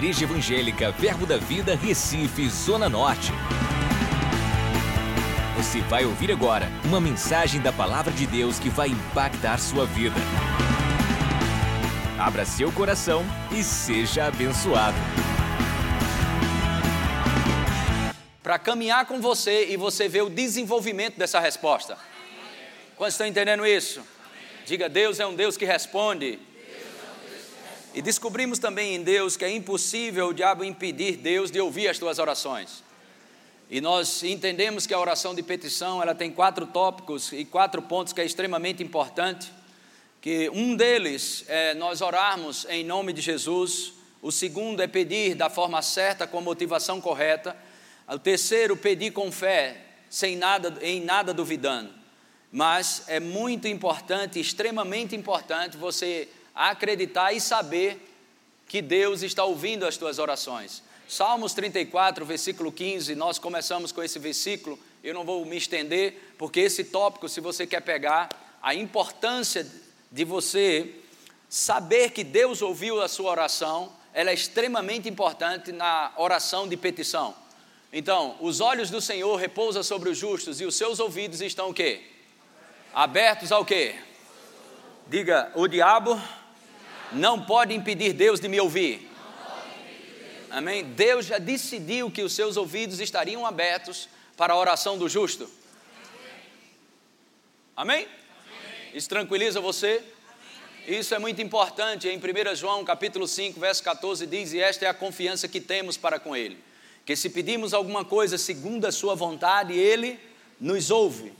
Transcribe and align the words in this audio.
Igreja 0.00 0.24
Evangélica 0.24 0.90
Verbo 0.92 1.26
da 1.26 1.36
Vida, 1.36 1.76
Recife, 1.76 2.48
Zona 2.48 2.88
Norte. 2.88 3.32
Você 5.58 5.82
vai 5.82 6.06
ouvir 6.06 6.32
agora 6.32 6.70
uma 6.86 6.98
mensagem 6.98 7.60
da 7.60 7.70
Palavra 7.70 8.10
de 8.10 8.26
Deus 8.26 8.58
que 8.58 8.70
vai 8.70 8.88
impactar 8.88 9.58
sua 9.58 9.84
vida. 9.84 10.16
Abra 12.18 12.46
seu 12.46 12.72
coração 12.72 13.22
e 13.52 13.62
seja 13.62 14.24
abençoado. 14.24 14.96
Para 18.42 18.58
caminhar 18.58 19.04
com 19.04 19.20
você 19.20 19.66
e 19.66 19.76
você 19.76 20.08
ver 20.08 20.22
o 20.22 20.30
desenvolvimento 20.30 21.18
dessa 21.18 21.38
resposta. 21.38 21.98
Quantos 22.96 23.12
estão 23.12 23.26
entendendo 23.26 23.66
isso? 23.66 24.00
Diga, 24.64 24.88
Deus 24.88 25.20
é 25.20 25.26
um 25.26 25.34
Deus 25.34 25.58
que 25.58 25.66
responde. 25.66 26.38
E 27.92 28.00
descobrimos 28.00 28.60
também 28.60 28.94
em 28.94 29.02
Deus 29.02 29.36
que 29.36 29.44
é 29.44 29.50
impossível 29.50 30.28
o 30.28 30.34
diabo 30.34 30.62
impedir 30.62 31.16
Deus 31.16 31.50
de 31.50 31.60
ouvir 31.60 31.88
as 31.88 31.98
tuas 31.98 32.20
orações. 32.20 32.84
E 33.68 33.80
nós 33.80 34.22
entendemos 34.22 34.86
que 34.86 34.94
a 34.94 34.98
oração 34.98 35.34
de 35.34 35.42
petição, 35.42 36.00
ela 36.00 36.14
tem 36.14 36.30
quatro 36.30 36.66
tópicos 36.66 37.32
e 37.32 37.44
quatro 37.44 37.82
pontos 37.82 38.12
que 38.12 38.20
é 38.20 38.24
extremamente 38.24 38.80
importante, 38.80 39.52
que 40.20 40.48
um 40.50 40.76
deles 40.76 41.44
é 41.48 41.74
nós 41.74 42.00
orarmos 42.00 42.64
em 42.68 42.84
nome 42.84 43.12
de 43.12 43.20
Jesus, 43.20 43.94
o 44.22 44.30
segundo 44.30 44.80
é 44.80 44.86
pedir 44.86 45.34
da 45.34 45.50
forma 45.50 45.82
certa, 45.82 46.28
com 46.28 46.38
a 46.38 46.42
motivação 46.42 47.00
correta, 47.00 47.56
o 48.06 48.18
terceiro, 48.18 48.76
pedir 48.76 49.12
com 49.12 49.32
fé, 49.32 49.78
sem 50.08 50.36
nada, 50.36 50.78
em 50.80 51.00
nada 51.00 51.34
duvidando. 51.34 51.92
Mas 52.52 53.04
é 53.08 53.18
muito 53.18 53.66
importante, 53.66 54.38
extremamente 54.38 55.16
importante 55.16 55.76
você 55.76 56.28
acreditar 56.54 57.32
e 57.32 57.40
saber 57.40 58.06
que 58.68 58.80
Deus 58.80 59.22
está 59.22 59.44
ouvindo 59.44 59.86
as 59.86 59.96
tuas 59.96 60.18
orações. 60.18 60.82
Salmos 61.08 61.52
34, 61.54 62.24
versículo 62.24 62.70
15, 62.70 63.16
nós 63.16 63.38
começamos 63.38 63.90
com 63.90 64.00
esse 64.00 64.18
versículo, 64.18 64.78
eu 65.02 65.12
não 65.12 65.24
vou 65.24 65.44
me 65.44 65.56
estender, 65.56 66.34
porque 66.38 66.60
esse 66.60 66.84
tópico, 66.84 67.28
se 67.28 67.40
você 67.40 67.66
quer 67.66 67.80
pegar, 67.80 68.28
a 68.62 68.74
importância 68.74 69.66
de 70.10 70.24
você 70.24 70.94
saber 71.48 72.10
que 72.10 72.22
Deus 72.22 72.62
ouviu 72.62 73.02
a 73.02 73.08
sua 73.08 73.30
oração, 73.32 73.92
ela 74.14 74.30
é 74.30 74.34
extremamente 74.34 75.08
importante 75.08 75.72
na 75.72 76.12
oração 76.16 76.68
de 76.68 76.76
petição. 76.76 77.34
Então, 77.92 78.36
os 78.40 78.60
olhos 78.60 78.88
do 78.88 79.00
Senhor 79.00 79.34
repousam 79.36 79.82
sobre 79.82 80.10
os 80.10 80.18
justos 80.18 80.60
e 80.60 80.64
os 80.64 80.76
seus 80.76 81.00
ouvidos 81.00 81.40
estão 81.40 81.70
o 81.70 81.74
quê? 81.74 82.02
Abertos 82.94 83.50
ao 83.50 83.64
quê? 83.64 83.96
Diga, 85.08 85.50
o 85.56 85.66
diabo 85.66 86.20
não 87.12 87.40
pode 87.40 87.74
impedir 87.74 88.12
Deus 88.12 88.40
de 88.40 88.48
me 88.48 88.60
ouvir. 88.60 89.08
Amém? 90.50 90.84
Deus 90.84 91.26
já 91.26 91.38
decidiu 91.38 92.10
que 92.10 92.22
os 92.22 92.32
seus 92.32 92.56
ouvidos 92.56 93.00
estariam 93.00 93.46
abertos 93.46 94.08
para 94.36 94.52
a 94.52 94.56
oração 94.56 94.98
do 94.98 95.08
justo. 95.08 95.48
Amém? 97.76 98.06
Isso 98.92 99.08
tranquiliza 99.08 99.60
você? 99.60 100.02
Isso 100.86 101.14
é 101.14 101.18
muito 101.18 101.40
importante. 101.40 102.08
Em 102.08 102.18
1 102.18 102.56
João 102.56 102.84
capítulo 102.84 103.28
5, 103.28 103.60
verso 103.60 103.82
14 103.82 104.26
diz: 104.26 104.52
"E 104.52 104.60
esta 104.60 104.86
é 104.86 104.88
a 104.88 104.94
confiança 104.94 105.46
que 105.46 105.60
temos 105.60 105.96
para 105.96 106.18
com 106.18 106.34
ele, 106.34 106.58
que 107.06 107.14
se 107.14 107.30
pedimos 107.30 107.72
alguma 107.72 108.04
coisa 108.04 108.36
segundo 108.36 108.86
a 108.86 108.92
sua 108.92 109.14
vontade, 109.14 109.72
ele 109.72 110.18
nos 110.58 110.90
ouve." 110.90 111.32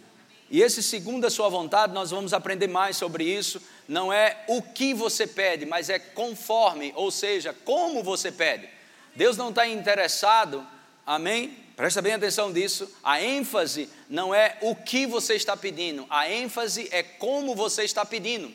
E 0.50 0.62
esse 0.62 0.82
segundo 0.82 1.24
a 1.24 1.30
sua 1.30 1.48
vontade, 1.48 1.92
nós 1.92 2.10
vamos 2.10 2.32
aprender 2.32 2.68
mais 2.68 2.96
sobre 2.96 3.24
isso. 3.24 3.62
Não 3.90 4.12
é 4.12 4.44
o 4.46 4.62
que 4.62 4.94
você 4.94 5.26
pede, 5.26 5.66
mas 5.66 5.90
é 5.90 5.98
conforme, 5.98 6.92
ou 6.94 7.10
seja, 7.10 7.52
como 7.64 8.04
você 8.04 8.30
pede. 8.30 8.68
Deus 9.16 9.36
não 9.36 9.48
está 9.48 9.66
interessado, 9.66 10.64
amém? 11.04 11.56
Presta 11.74 12.00
bem 12.00 12.12
atenção 12.12 12.52
disso. 12.52 12.88
A 13.02 13.20
ênfase 13.20 13.90
não 14.08 14.32
é 14.32 14.56
o 14.60 14.76
que 14.76 15.08
você 15.08 15.34
está 15.34 15.56
pedindo, 15.56 16.06
a 16.08 16.30
ênfase 16.30 16.88
é 16.92 17.02
como 17.02 17.52
você 17.56 17.82
está 17.82 18.04
pedindo. 18.04 18.54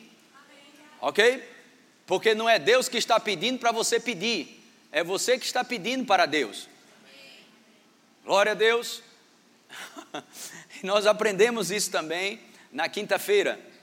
Ok? 1.02 1.46
Porque 2.06 2.34
não 2.34 2.48
é 2.48 2.58
Deus 2.58 2.88
que 2.88 2.96
está 2.96 3.20
pedindo 3.20 3.58
para 3.58 3.72
você 3.72 4.00
pedir, 4.00 4.66
é 4.90 5.04
você 5.04 5.38
que 5.38 5.44
está 5.44 5.62
pedindo 5.62 6.06
para 6.06 6.24
Deus. 6.24 6.66
Glória 8.24 8.52
a 8.52 8.54
Deus. 8.54 9.02
Nós 10.82 11.04
aprendemos 11.04 11.70
isso 11.70 11.90
também 11.90 12.40
na 12.72 12.88
quinta-feira. 12.88 13.75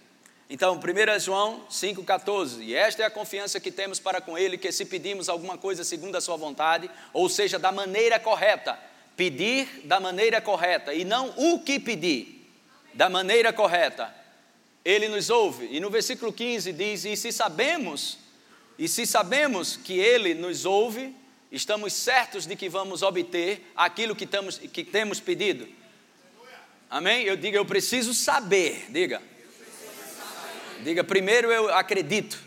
Então, 0.53 0.75
1 0.75 1.19
João 1.19 1.65
5,14, 1.67 2.61
e 2.61 2.75
esta 2.75 3.01
é 3.01 3.05
a 3.07 3.09
confiança 3.09 3.59
que 3.59 3.71
temos 3.71 3.99
para 3.99 4.21
com 4.21 4.37
Ele, 4.37 4.55
que 4.55 4.71
se 4.71 4.85
pedimos 4.85 5.27
alguma 5.27 5.57
coisa 5.57 5.83
segundo 5.83 6.15
a 6.15 6.21
Sua 6.21 6.37
vontade, 6.37 6.91
ou 7.11 7.27
seja, 7.27 7.57
da 7.57 7.71
maneira 7.71 8.19
correta, 8.19 8.77
pedir 9.17 9.81
da 9.83 9.99
maneira 9.99 10.39
correta, 10.39 10.93
e 10.93 11.03
não 11.03 11.33
o 11.37 11.61
que 11.61 11.79
pedir, 11.79 12.47
da 12.93 13.09
maneira 13.09 13.51
correta, 13.51 14.13
Ele 14.85 15.07
nos 15.07 15.31
ouve. 15.31 15.69
E 15.71 15.79
no 15.79 15.89
versículo 15.89 16.31
15 16.31 16.71
diz: 16.71 17.03
E 17.03 17.17
se 17.17 17.31
sabemos, 17.31 18.19
e 18.77 18.87
se 18.87 19.07
sabemos 19.07 19.75
que 19.75 19.97
Ele 19.97 20.35
nos 20.35 20.65
ouve, 20.65 21.15
estamos 21.51 21.93
certos 21.93 22.45
de 22.45 22.55
que 22.55 22.69
vamos 22.69 23.01
obter 23.01 23.71
aquilo 23.75 24.15
que, 24.15 24.27
tamos, 24.27 24.59
que 24.59 24.83
temos 24.83 25.19
pedido. 25.19 25.67
Amém? 26.91 27.23
Eu 27.23 27.35
digo, 27.35 27.57
eu 27.57 27.65
preciso 27.65 28.13
saber. 28.13 28.85
Diga. 28.91 29.32
Diga, 30.83 31.01
primeiro 31.01 31.49
eu 31.49 31.73
acredito. 31.73 32.37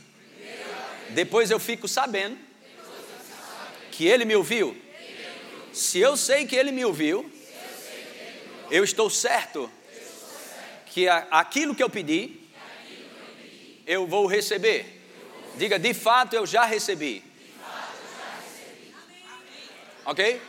Depois 1.11 1.51
eu 1.51 1.59
fico 1.59 1.89
sabendo 1.89 2.37
que 3.91 4.07
ele 4.07 4.27
me 4.27 4.37
ouviu. 4.37 4.77
Se 5.73 5.99
eu 5.99 6.19
sei 6.19 6.47
que 6.47 6.55
ele 6.55 6.71
me 6.71 6.85
ouviu, 6.85 7.31
eu 8.71 8.85
estou 8.85 9.09
certo 9.09 9.71
que 10.87 11.09
aquilo 11.09 11.75
que 11.75 11.83
eu 11.83 11.89
pedi, 11.89 12.41
eu 13.87 14.07
vou 14.07 14.27
receber. 14.27 15.03
Diga, 15.57 15.79
de 15.79 15.95
fato 15.95 16.37
eu 16.37 16.45
já 16.45 16.67
recebi. 16.67 17.25
Ok? 20.05 20.41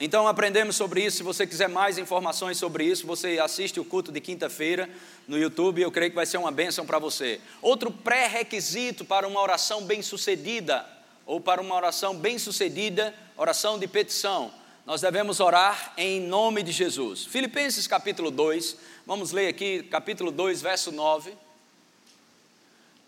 Então 0.00 0.26
aprendemos 0.26 0.74
sobre 0.74 1.04
isso. 1.04 1.18
Se 1.18 1.22
você 1.22 1.46
quiser 1.46 1.68
mais 1.68 1.98
informações 1.98 2.58
sobre 2.58 2.84
isso, 2.84 3.06
você 3.06 3.38
assiste 3.38 3.78
o 3.78 3.84
culto 3.84 4.10
de 4.10 4.20
quinta-feira 4.20 4.90
no 5.28 5.38
YouTube. 5.38 5.80
Eu 5.80 5.92
creio 5.92 6.10
que 6.10 6.16
vai 6.16 6.26
ser 6.26 6.36
uma 6.36 6.50
bênção 6.50 6.84
para 6.84 6.98
você. 6.98 7.40
Outro 7.62 7.90
pré-requisito 7.90 9.04
para 9.04 9.26
uma 9.26 9.40
oração 9.40 9.84
bem-sucedida 9.84 10.84
ou 11.24 11.40
para 11.40 11.60
uma 11.60 11.74
oração 11.74 12.16
bem-sucedida, 12.16 13.14
oração 13.36 13.78
de 13.78 13.86
petição, 13.86 14.52
nós 14.84 15.00
devemos 15.00 15.40
orar 15.40 15.94
em 15.96 16.20
nome 16.20 16.62
de 16.62 16.70
Jesus. 16.70 17.24
Filipenses 17.24 17.86
capítulo 17.86 18.30
2, 18.30 18.76
vamos 19.06 19.32
ler 19.32 19.48
aqui, 19.48 19.82
capítulo 19.84 20.30
2, 20.30 20.60
verso 20.60 20.92
9. 20.92 21.32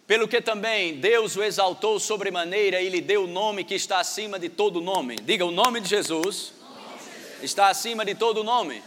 Pelo 0.06 0.26
que 0.26 0.40
também 0.40 0.98
Deus 0.98 1.36
o 1.36 1.42
exaltou 1.42 2.00
sobremaneira 2.00 2.80
e 2.80 2.88
lhe 2.88 3.02
deu 3.02 3.24
o 3.24 3.26
nome 3.26 3.64
que 3.64 3.74
está 3.74 3.98
acima 3.98 4.38
de 4.38 4.48
todo 4.48 4.80
nome. 4.80 5.16
Diga 5.16 5.44
o 5.44 5.50
nome 5.50 5.80
de 5.80 5.88
Jesus 5.90 6.55
está 7.42 7.68
acima 7.68 8.04
de 8.04 8.14
todo 8.14 8.44
nome. 8.44 8.82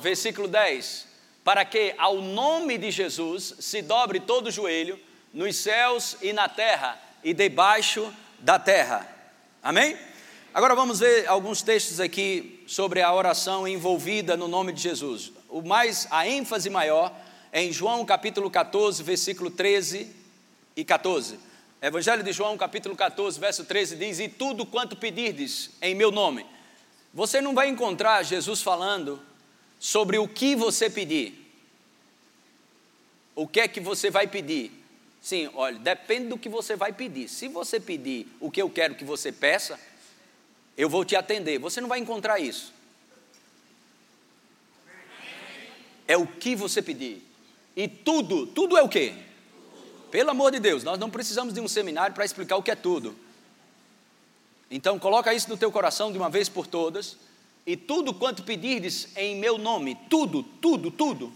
Versículo 0.00 0.48
10: 0.48 1.06
Para 1.42 1.64
que 1.64 1.94
ao 1.98 2.16
nome 2.16 2.78
de 2.78 2.90
Jesus 2.90 3.54
se 3.58 3.82
dobre 3.82 4.20
todo 4.20 4.48
o 4.48 4.50
joelho, 4.50 4.98
nos 5.32 5.56
céus 5.56 6.16
e 6.22 6.32
na 6.32 6.48
terra 6.48 7.00
e 7.22 7.34
debaixo 7.34 8.12
da 8.38 8.58
terra. 8.58 9.08
Amém? 9.62 9.96
Agora 10.52 10.74
vamos 10.74 11.00
ver 11.00 11.26
alguns 11.26 11.62
textos 11.62 11.98
aqui 11.98 12.62
sobre 12.66 13.02
a 13.02 13.12
oração 13.12 13.66
envolvida 13.66 14.36
no 14.36 14.46
nome 14.46 14.72
de 14.72 14.80
Jesus. 14.80 15.32
O 15.48 15.62
mais, 15.62 16.06
a 16.10 16.28
ênfase 16.28 16.70
maior 16.70 17.12
é 17.50 17.62
em 17.62 17.72
João 17.72 18.04
capítulo 18.04 18.50
14, 18.50 19.02
versículo 19.02 19.50
13 19.50 20.14
e 20.76 20.84
14. 20.84 21.40
Evangelho 21.82 22.22
de 22.22 22.32
João, 22.32 22.56
capítulo 22.56 22.94
14, 22.96 23.38
verso 23.38 23.64
13 23.64 23.96
diz: 23.96 24.18
E 24.18 24.28
tudo 24.28 24.64
quanto 24.64 24.96
pedirdes 24.96 25.70
em 25.82 25.94
meu 25.94 26.10
nome, 26.10 26.46
você 27.14 27.40
não 27.40 27.54
vai 27.54 27.68
encontrar 27.68 28.24
Jesus 28.24 28.60
falando 28.60 29.22
sobre 29.78 30.18
o 30.18 30.26
que 30.26 30.56
você 30.56 30.90
pedir. 30.90 31.40
O 33.36 33.46
que 33.46 33.60
é 33.60 33.68
que 33.68 33.80
você 33.80 34.10
vai 34.10 34.26
pedir? 34.26 34.72
Sim, 35.22 35.48
olha, 35.54 35.78
depende 35.78 36.28
do 36.28 36.36
que 36.36 36.48
você 36.48 36.74
vai 36.74 36.92
pedir. 36.92 37.28
Se 37.28 37.46
você 37.46 37.78
pedir 37.78 38.26
o 38.40 38.50
que 38.50 38.60
eu 38.60 38.68
quero 38.68 38.96
que 38.96 39.04
você 39.04 39.30
peça, 39.30 39.78
eu 40.76 40.88
vou 40.88 41.04
te 41.04 41.14
atender. 41.14 41.58
Você 41.58 41.80
não 41.80 41.88
vai 41.88 42.00
encontrar 42.00 42.40
isso. 42.40 42.74
É 46.06 46.16
o 46.16 46.26
que 46.26 46.56
você 46.56 46.82
pedir. 46.82 47.22
E 47.76 47.86
tudo, 47.86 48.46
tudo 48.48 48.76
é 48.76 48.82
o 48.82 48.88
quê? 48.88 49.14
Pelo 50.10 50.30
amor 50.30 50.50
de 50.50 50.58
Deus, 50.58 50.82
nós 50.82 50.98
não 50.98 51.10
precisamos 51.10 51.54
de 51.54 51.60
um 51.60 51.68
seminário 51.68 52.14
para 52.14 52.24
explicar 52.24 52.56
o 52.56 52.62
que 52.62 52.70
é 52.70 52.76
tudo. 52.76 53.16
Então 54.70 54.98
coloca 54.98 55.32
isso 55.32 55.48
no 55.48 55.56
teu 55.56 55.70
coração 55.70 56.10
de 56.10 56.18
uma 56.18 56.30
vez 56.30 56.48
por 56.48 56.66
todas, 56.66 57.16
e 57.66 57.76
tudo 57.76 58.12
quanto 58.12 58.42
pedirdes 58.42 59.08
em 59.16 59.36
meu 59.36 59.56
nome, 59.56 59.96
tudo, 60.10 60.42
tudo, 60.42 60.90
tudo, 60.90 61.32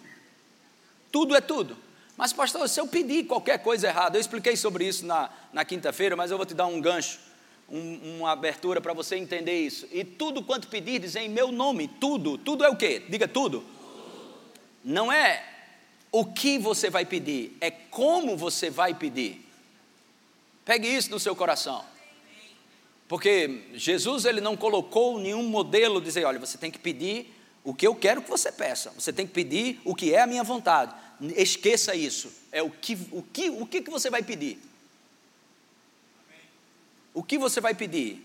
tudo 1.10 1.36
é 1.36 1.40
tudo. 1.40 1.76
Mas 2.16 2.32
pastor, 2.32 2.69
se 2.69 2.80
eu 2.80 2.86
pedir 2.86 3.25
qualquer 3.25 3.58
coisa 3.58 3.86
errada, 3.86 4.16
eu 4.16 4.20
expliquei 4.20 4.56
sobre 4.56 4.86
isso 4.86 5.06
na, 5.06 5.30
na 5.52 5.64
quinta-feira, 5.64 6.16
mas 6.16 6.30
eu 6.30 6.36
vou 6.36 6.44
te 6.44 6.54
dar 6.54 6.66
um 6.66 6.80
gancho 6.80 7.20
um, 7.69 8.19
uma 8.19 8.32
abertura 8.32 8.80
para 8.80 8.92
você 8.92 9.16
entender 9.16 9.58
isso. 9.58 9.86
E 9.92 10.02
tudo 10.04 10.42
quanto 10.42 10.69
pedirdes 10.69 11.14
em 11.16 11.28
meu 11.28 11.52
nome, 11.52 11.86
tudo, 11.86 12.38
tudo 12.38 12.64
é 12.64 12.69
o 12.69 12.76
quê? 12.76 13.02
Diga 13.08 13.28
tudo. 13.28 13.64
Não 14.82 15.12
é 15.12 15.44
o 16.10 16.25
que 16.25 16.58
você 16.58 16.88
vai 16.88 17.04
pedir, 17.04 17.56
é 17.60 17.70
como 17.70 18.36
você 18.36 18.70
vai 18.70 18.94
pedir. 18.94 19.44
Pegue 20.64 20.88
isso 20.88 21.10
no 21.10 21.20
seu 21.20 21.36
coração. 21.36 21.84
Porque 23.08 23.64
Jesus 23.72 24.26
ele 24.26 24.40
não 24.40 24.56
colocou 24.56 25.19
nenhum 25.19 25.43
modelo 25.43 26.00
dizer, 26.00 26.25
olha, 26.25 26.38
você 26.38 26.58
tem 26.58 26.70
que 26.70 26.78
pedir 26.78 27.34
o 27.64 27.75
que 27.75 27.87
eu 27.87 27.94
quero 27.94 28.20
que 28.20 28.28
você 28.28 28.52
peça. 28.52 28.90
Você 28.90 29.12
tem 29.12 29.26
que 29.26 29.32
pedir 29.32 29.81
o 29.84 29.94
que 29.94 30.14
é 30.14 30.20
a 30.20 30.26
minha 30.26 30.44
vontade. 30.44 30.94
Esqueça 31.34 31.94
isso. 31.94 32.31
É 32.52 32.62
o 32.62 32.70
que 32.70 32.99
o 33.10 33.22
que 33.22 33.49
o 33.49 33.66
que, 33.66 33.81
que 33.81 33.90
você 33.90 34.10
vai 34.10 34.22
pedir? 34.22 34.58
O 37.14 37.22
que 37.22 37.38
você 37.38 37.60
vai 37.60 37.75
pedir? 37.75 38.25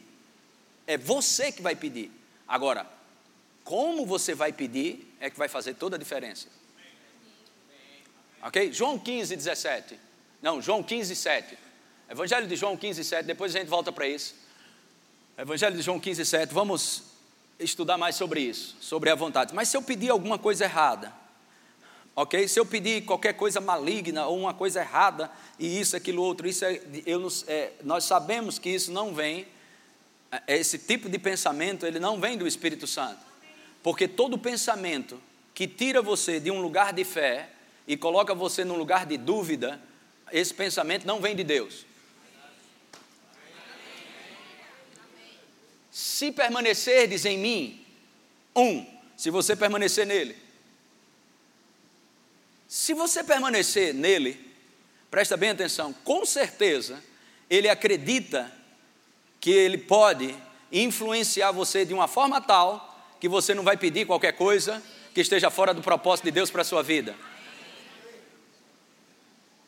É 0.86 0.98
você 0.98 1.52
que 1.52 1.62
vai 1.62 1.76
pedir. 1.76 2.12
Agora, 2.46 2.86
como 3.64 4.06
você 4.06 4.36
vai 4.36 4.52
pedir 4.52 5.16
é 5.20 5.30
que 5.30 5.38
vai 5.38 5.48
fazer 5.48 5.76
toda 5.76 5.96
a 5.96 6.00
diferença. 6.00 6.48
Ok? 8.42 8.74
João 8.74 9.00
15, 9.00 9.36
17. 9.36 9.98
Não, 10.42 10.62
João 10.62 10.84
15, 10.84 11.16
7. 11.16 11.58
Evangelho 12.10 12.46
de 12.46 12.58
João 12.58 12.76
15, 12.76 13.04
7. 13.04 13.26
Depois 13.26 13.56
a 13.56 13.60
gente 13.60 13.70
volta 13.70 13.92
para 13.92 14.06
isso. 14.08 14.43
Evangelho 15.36 15.76
de 15.76 15.82
João 15.82 16.00
15, 16.00 16.26
7. 16.26 16.54
Vamos 16.54 17.02
estudar 17.60 17.98
mais 17.98 18.16
sobre 18.16 18.40
isso, 18.40 18.78
sobre 18.80 19.10
a 19.10 19.16
vontade. 19.16 19.54
Mas 19.54 19.68
se 19.68 19.76
eu 19.76 19.82
pedir 19.82 20.12
alguma 20.12 20.38
coisa 20.38 20.66
errada, 20.66 21.12
ok? 22.16 22.48
Se 22.48 22.60
eu 22.60 22.66
pedir 22.66 23.04
qualquer 23.04 23.34
coisa 23.34 23.60
maligna 23.60 24.28
ou 24.28 24.38
uma 24.38 24.54
coisa 24.54 24.82
errada 24.82 25.32
e 25.58 25.80
isso, 25.80 25.96
aquilo, 25.96 26.22
outro, 26.22 26.48
isso 26.48 26.64
é, 26.64 26.80
eu, 27.08 27.28
é, 27.48 27.72
nós 27.84 28.04
sabemos 28.04 28.60
que 28.60 28.70
isso 28.70 28.92
não 28.92 29.12
vem, 29.12 29.48
é, 30.32 30.60
esse 30.60 30.78
tipo 30.78 31.10
de 31.10 31.18
pensamento, 31.18 31.88
ele 31.88 32.00
não 32.00 32.22
vem 32.22 32.38
do 32.38 32.46
Espírito 32.46 32.86
Santo, 32.86 33.20
porque 33.82 34.08
todo 34.08 34.38
pensamento 34.38 35.20
que 35.56 35.68
tira 35.68 36.00
você 36.00 36.40
de 36.40 36.52
um 36.52 36.62
lugar 36.62 36.94
de 36.94 37.04
fé 37.04 37.50
e 37.88 37.98
coloca 37.98 38.36
você 38.36 38.64
num 38.64 38.78
lugar 38.78 39.08
de 39.08 39.18
dúvida, 39.18 39.82
esse 40.32 40.54
pensamento 40.54 41.08
não 41.08 41.20
vem 41.20 41.36
de 41.36 41.44
Deus. 41.44 41.88
Se 45.94 46.32
permanecerdes 46.32 47.24
em 47.24 47.38
mim, 47.38 47.86
um, 48.56 48.84
se 49.16 49.30
você 49.30 49.56
permanecer 49.56 50.08
nele. 50.08 50.36
Se 52.68 52.96
você 52.96 53.24
permanecer 53.24 53.94
nele, 53.94 54.44
presta 55.12 55.38
bem 55.38 55.52
atenção, 55.52 55.94
com 55.94 56.26
certeza 56.26 57.00
ele 57.48 57.70
acredita 57.70 58.52
que 59.40 59.52
ele 59.52 59.78
pode 59.78 60.36
influenciar 60.72 61.52
você 61.52 61.86
de 61.86 61.94
uma 61.94 62.08
forma 62.08 62.42
tal 62.42 63.16
que 63.20 63.30
você 63.30 63.54
não 63.54 63.62
vai 63.62 63.78
pedir 63.78 64.08
qualquer 64.08 64.32
coisa 64.32 64.82
que 65.14 65.22
esteja 65.22 65.52
fora 65.52 65.76
do 65.76 65.84
propósito 65.84 66.26
de 66.26 66.32
Deus 66.32 66.50
para 66.50 66.64
a 66.64 66.66
sua 66.66 66.82
vida. 66.82 67.16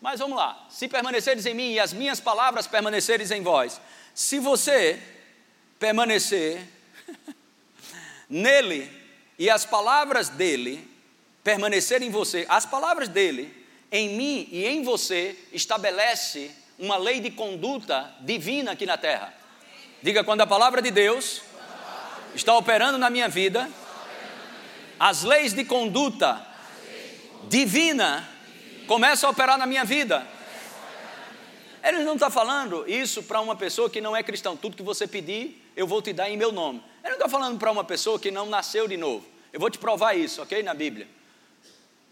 Mas 0.02 0.20
vamos 0.20 0.38
lá, 0.38 0.66
se 0.72 0.88
permaneceres 0.88 1.46
em 1.46 1.54
mim 1.54 1.74
e 1.74 1.80
as 1.80 1.94
minhas 1.94 2.20
palavras 2.20 2.66
permaneceres 2.66 3.30
em 3.30 3.44
vós, 3.44 3.80
se 4.16 4.40
você 4.40 5.15
permanecer 5.86 6.68
nele 8.28 8.92
e 9.38 9.52
as 9.52 9.66
palavras 9.66 10.30
dele 10.30 10.90
permanecerem 11.44 12.08
em 12.08 12.12
você, 12.12 12.44
as 12.50 12.66
palavras 12.66 13.08
dele 13.08 13.56
em 13.92 14.18
mim 14.18 14.50
e 14.52 14.66
em 14.66 14.82
você 14.82 15.38
estabelece 15.54 16.50
uma 16.80 16.98
lei 16.98 17.20
de 17.20 17.30
conduta 17.30 18.12
divina 18.22 18.72
aqui 18.72 18.88
na 18.88 18.98
terra. 18.98 19.32
Diga 20.02 20.24
quando 20.24 20.42
a 20.42 20.48
palavra 20.48 20.82
de 20.82 20.90
Deus 20.90 21.44
está 22.34 22.58
operando 22.58 22.98
na 22.98 23.12
minha 23.12 23.30
vida, 23.30 23.70
as 25.00 25.22
leis 25.22 25.54
de 25.54 25.64
conduta 25.64 26.44
divina 27.48 28.28
começam 28.88 29.30
a 29.30 29.32
operar 29.32 29.60
na 29.60 29.68
minha 29.68 29.86
vida. 29.86 30.28
Ele 31.84 32.00
não 32.00 32.16
está 32.16 32.32
falando 32.32 32.90
isso 32.90 33.22
para 33.22 33.40
uma 33.40 33.56
pessoa 33.56 33.88
que 33.88 34.02
não 34.02 34.18
é 34.18 34.24
cristão. 34.24 34.58
Tudo 34.58 34.76
que 34.76 34.82
você 34.82 35.06
pedir, 35.06 35.62
eu 35.76 35.86
vou 35.86 36.02
te 36.02 36.14
dar 36.14 36.30
em 36.30 36.38
meu 36.38 36.52
nome. 36.52 36.82
Ele 37.04 37.10
não 37.10 37.18
está 37.18 37.30
falando 37.30 37.60
para 37.60 37.72
uma 37.72 37.84
pessoa 37.84 38.20
que 38.20 38.32
não 38.32 38.46
nasceu 38.46 38.88
de 38.88 38.98
novo. 38.98 39.26
Eu 39.52 39.60
vou 39.60 39.70
te 39.70 39.78
provar 39.78 40.16
isso, 40.16 40.42
ok? 40.42 40.64
Na 40.64 40.74
Bíblia. 40.74 41.08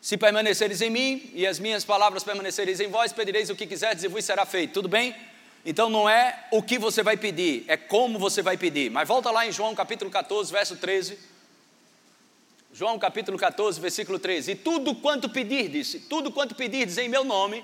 Se 0.01 0.17
permaneceres 0.17 0.81
em 0.81 0.89
mim 0.89 1.31
e 1.33 1.47
as 1.47 1.59
minhas 1.59 1.85
palavras 1.85 2.23
permanecereis 2.23 2.79
em 2.79 2.89
vós, 2.89 3.13
pedireis 3.13 3.49
o 3.49 3.55
que 3.55 3.65
quiserdes 3.65 4.03
e 4.03 4.07
vos 4.07 4.25
será 4.25 4.45
feito. 4.45 4.73
Tudo 4.73 4.89
bem? 4.89 5.15
Então 5.65 5.89
não 5.89 6.09
é 6.09 6.45
o 6.51 6.61
que 6.61 6.77
você 6.77 7.01
vai 7.01 7.15
pedir, 7.15 7.63
é 7.69 7.77
como 7.77 8.19
você 8.19 8.41
vai 8.41 8.57
pedir. 8.57 8.91
Mas 8.91 9.07
volta 9.07 9.31
lá 9.31 9.47
em 9.47 9.51
João 9.51 9.73
capítulo 9.73 10.11
14, 10.11 10.51
verso 10.51 10.75
13. 10.75 11.17
João 12.73 12.99
capítulo 12.99 13.37
14, 13.37 13.79
versículo 13.79 14.19
13. 14.19 14.51
E 14.51 14.55
tudo 14.55 14.93
quanto 14.95 15.29
pedirdes, 15.29 15.95
tudo 16.09 16.31
quanto 16.31 16.53
pedirdes 16.53 16.97
em 16.97 17.07
meu 17.07 17.23
nome, 17.23 17.63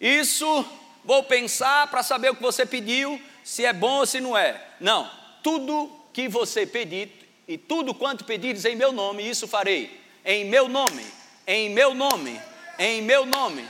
isso 0.00 0.64
vou 1.04 1.24
pensar 1.24 1.90
para 1.90 2.02
saber 2.02 2.30
o 2.30 2.36
que 2.36 2.42
você 2.42 2.64
pediu, 2.64 3.20
se 3.44 3.64
é 3.64 3.72
bom 3.72 3.98
ou 3.98 4.06
se 4.06 4.20
não 4.20 4.36
é. 4.36 4.64
Não, 4.80 5.10
tudo 5.46 5.88
que 6.12 6.28
você 6.28 6.66
pedir 6.66 7.08
e 7.46 7.56
tudo 7.56 7.94
quanto 7.94 8.24
pedires 8.24 8.64
em 8.64 8.74
meu 8.74 8.90
nome, 8.90 9.22
isso 9.22 9.46
farei. 9.46 10.00
Em 10.24 10.44
meu 10.44 10.68
nome, 10.68 11.06
em 11.46 11.70
meu 11.70 11.94
nome, 11.94 12.40
em 12.76 13.00
meu 13.00 13.24
nome. 13.24 13.64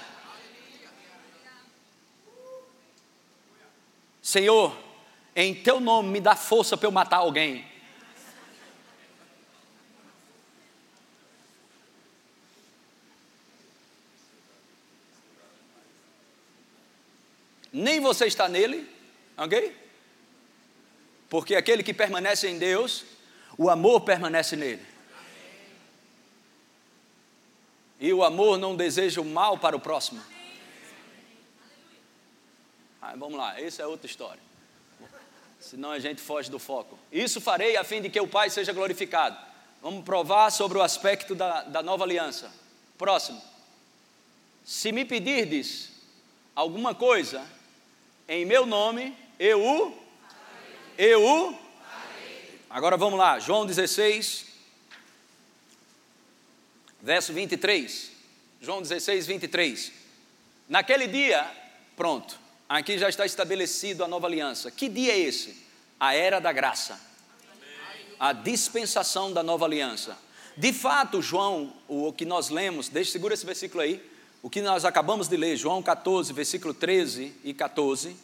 Senhor, 4.23 4.75
em 5.35 5.55
teu 5.55 5.79
nome 5.79 6.09
me 6.09 6.19
dá 6.19 6.35
força 6.35 6.79
para 6.79 6.87
eu 6.87 6.91
matar 6.91 7.19
alguém. 7.19 7.63
nem 17.71 18.01
você 18.01 18.25
está 18.25 18.49
nele, 18.49 18.89
ok? 19.37 19.86
Porque 21.29 21.55
aquele 21.55 21.83
que 21.83 21.93
permanece 21.93 22.49
em 22.49 22.59
Deus, 22.59 23.05
o 23.59 23.69
amor 23.69 24.03
permanece 24.03 24.57
nele. 24.57 24.85
E 27.99 28.13
o 28.13 28.23
amor 28.23 28.59
não 28.59 28.77
deseja 28.77 29.21
o 29.21 29.25
mal 29.25 29.59
para 29.59 29.75
o 29.77 29.81
próximo. 29.81 30.23
Ah, 33.01 33.15
vamos 33.17 33.39
lá, 33.39 33.61
essa 33.61 33.83
é 33.83 33.87
outra 33.87 34.07
história. 34.07 34.41
Senão 35.61 35.91
a 35.91 35.99
gente 35.99 36.21
foge 36.21 36.51
do 36.51 36.59
foco. 36.59 36.99
Isso 37.11 37.41
farei 37.41 37.77
a 37.77 37.85
fim 37.85 38.01
de 38.03 38.11
que 38.11 38.21
o 38.21 38.29
Pai 38.29 38.51
seja 38.51 38.73
glorificado. 38.73 39.37
Vamos 39.83 40.05
provar 40.05 40.51
sobre 40.51 40.79
o 40.79 40.83
aspecto 40.83 41.35
da, 41.35 41.63
da 41.63 41.83
nova 41.83 42.05
aliança. 42.05 42.53
Próximo. 42.99 43.41
Se 44.65 44.93
me 44.93 45.05
pedirdes 45.05 45.91
alguma 46.55 46.95
coisa, 46.95 47.47
em 48.29 48.45
meu 48.45 48.67
nome, 48.67 49.17
eu 49.39 49.65
o. 49.65 50.06
Eu. 50.99 51.59
Agora 52.71 52.97
vamos 52.97 53.19
lá, 53.19 53.39
João 53.39 53.67
16, 53.67 54.47
verso 57.01 57.33
23. 57.33 58.11
João 58.61 58.83
16, 58.83 59.27
23. 59.27 59.93
Naquele 60.69 61.07
dia, 61.07 61.51
pronto, 61.97 62.39
aqui 62.69 62.99
já 62.99 63.09
está 63.09 63.25
estabelecido 63.25 64.05
a 64.05 64.09
nova 64.09 64.27
aliança. 64.27 64.71
Que 64.71 64.89
dia 64.89 65.13
é 65.13 65.19
esse? 65.19 65.65
A 66.01 66.15
era 66.15 66.41
da 66.41 66.53
graça. 66.53 67.01
A 68.19 68.33
dispensação 68.33 69.33
da 69.33 69.43
nova 69.43 69.65
aliança. 69.65 70.19
De 70.57 70.73
fato, 70.73 71.21
João, 71.21 71.73
o 71.87 72.13
que 72.13 72.25
nós 72.25 72.49
lemos, 72.49 72.89
deixa 72.89 73.13
segura 73.13 73.35
esse 73.35 73.45
versículo 73.45 73.83
aí 73.83 74.03
o 74.47 74.49
que 74.49 74.63
nós 74.63 74.85
acabamos 74.85 75.27
de 75.27 75.37
ler, 75.37 75.57
João 75.57 75.83
14, 75.83 76.33
versículo 76.33 76.73
13 76.73 77.35
e 77.43 77.53
14, 77.53 78.17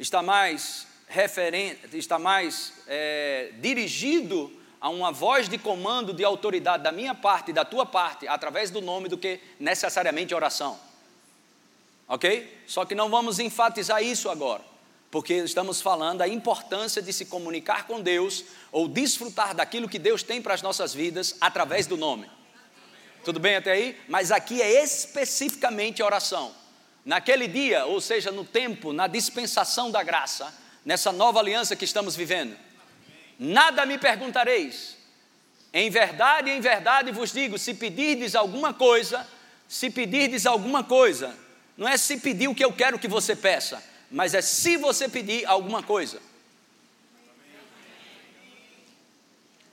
está 0.00 0.20
mais 0.20 0.84
referente, 1.10 1.96
está 1.98 2.20
mais 2.20 2.72
é, 2.86 3.50
dirigido 3.58 4.50
a 4.80 4.88
uma 4.88 5.10
voz 5.10 5.48
de 5.48 5.58
comando 5.58 6.14
de 6.14 6.24
autoridade 6.24 6.84
da 6.84 6.92
minha 6.92 7.14
parte 7.14 7.50
e 7.50 7.52
da 7.52 7.64
tua 7.64 7.84
parte, 7.84 8.28
através 8.28 8.70
do 8.70 8.80
nome, 8.80 9.08
do 9.08 9.18
que 9.18 9.40
necessariamente 9.58 10.32
oração. 10.34 10.78
Ok? 12.06 12.62
Só 12.66 12.84
que 12.84 12.94
não 12.94 13.10
vamos 13.10 13.40
enfatizar 13.40 14.02
isso 14.02 14.30
agora, 14.30 14.62
porque 15.10 15.34
estamos 15.34 15.82
falando 15.82 16.18
da 16.18 16.28
importância 16.28 17.02
de 17.02 17.12
se 17.12 17.26
comunicar 17.26 17.88
com 17.88 18.00
Deus 18.00 18.44
ou 18.70 18.86
desfrutar 18.86 19.52
daquilo 19.52 19.88
que 19.88 19.98
Deus 19.98 20.22
tem 20.22 20.40
para 20.40 20.54
as 20.54 20.62
nossas 20.62 20.94
vidas 20.94 21.36
através 21.40 21.88
do 21.88 21.96
nome. 21.96 22.30
Tudo 23.24 23.40
bem 23.40 23.56
até 23.56 23.72
aí? 23.72 24.00
Mas 24.08 24.30
aqui 24.30 24.62
é 24.62 24.82
especificamente 24.82 26.02
oração. 26.02 26.54
Naquele 27.04 27.48
dia, 27.48 27.84
ou 27.84 28.00
seja, 28.00 28.30
no 28.30 28.44
tempo, 28.44 28.92
na 28.92 29.06
dispensação 29.08 29.90
da 29.90 30.02
graça, 30.02 30.59
nessa 30.84 31.12
nova 31.12 31.38
aliança 31.38 31.76
que 31.76 31.84
estamos 31.84 32.16
vivendo. 32.16 32.56
Nada 33.38 33.86
me 33.86 33.98
perguntareis. 33.98 34.96
Em 35.72 35.88
verdade, 35.88 36.50
em 36.50 36.60
verdade 36.60 37.12
vos 37.12 37.32
digo: 37.32 37.58
se 37.58 37.74
pedirdes 37.74 38.34
alguma 38.34 38.74
coisa, 38.74 39.26
se 39.68 39.88
pedirdes 39.90 40.46
alguma 40.46 40.82
coisa, 40.82 41.36
não 41.76 41.88
é 41.88 41.96
se 41.96 42.18
pedir 42.18 42.48
o 42.48 42.54
que 42.54 42.64
eu 42.64 42.72
quero 42.72 42.98
que 42.98 43.08
você 43.08 43.36
peça, 43.36 43.82
mas 44.10 44.34
é 44.34 44.42
se 44.42 44.76
você 44.76 45.08
pedir 45.08 45.46
alguma 45.46 45.82
coisa. 45.82 46.20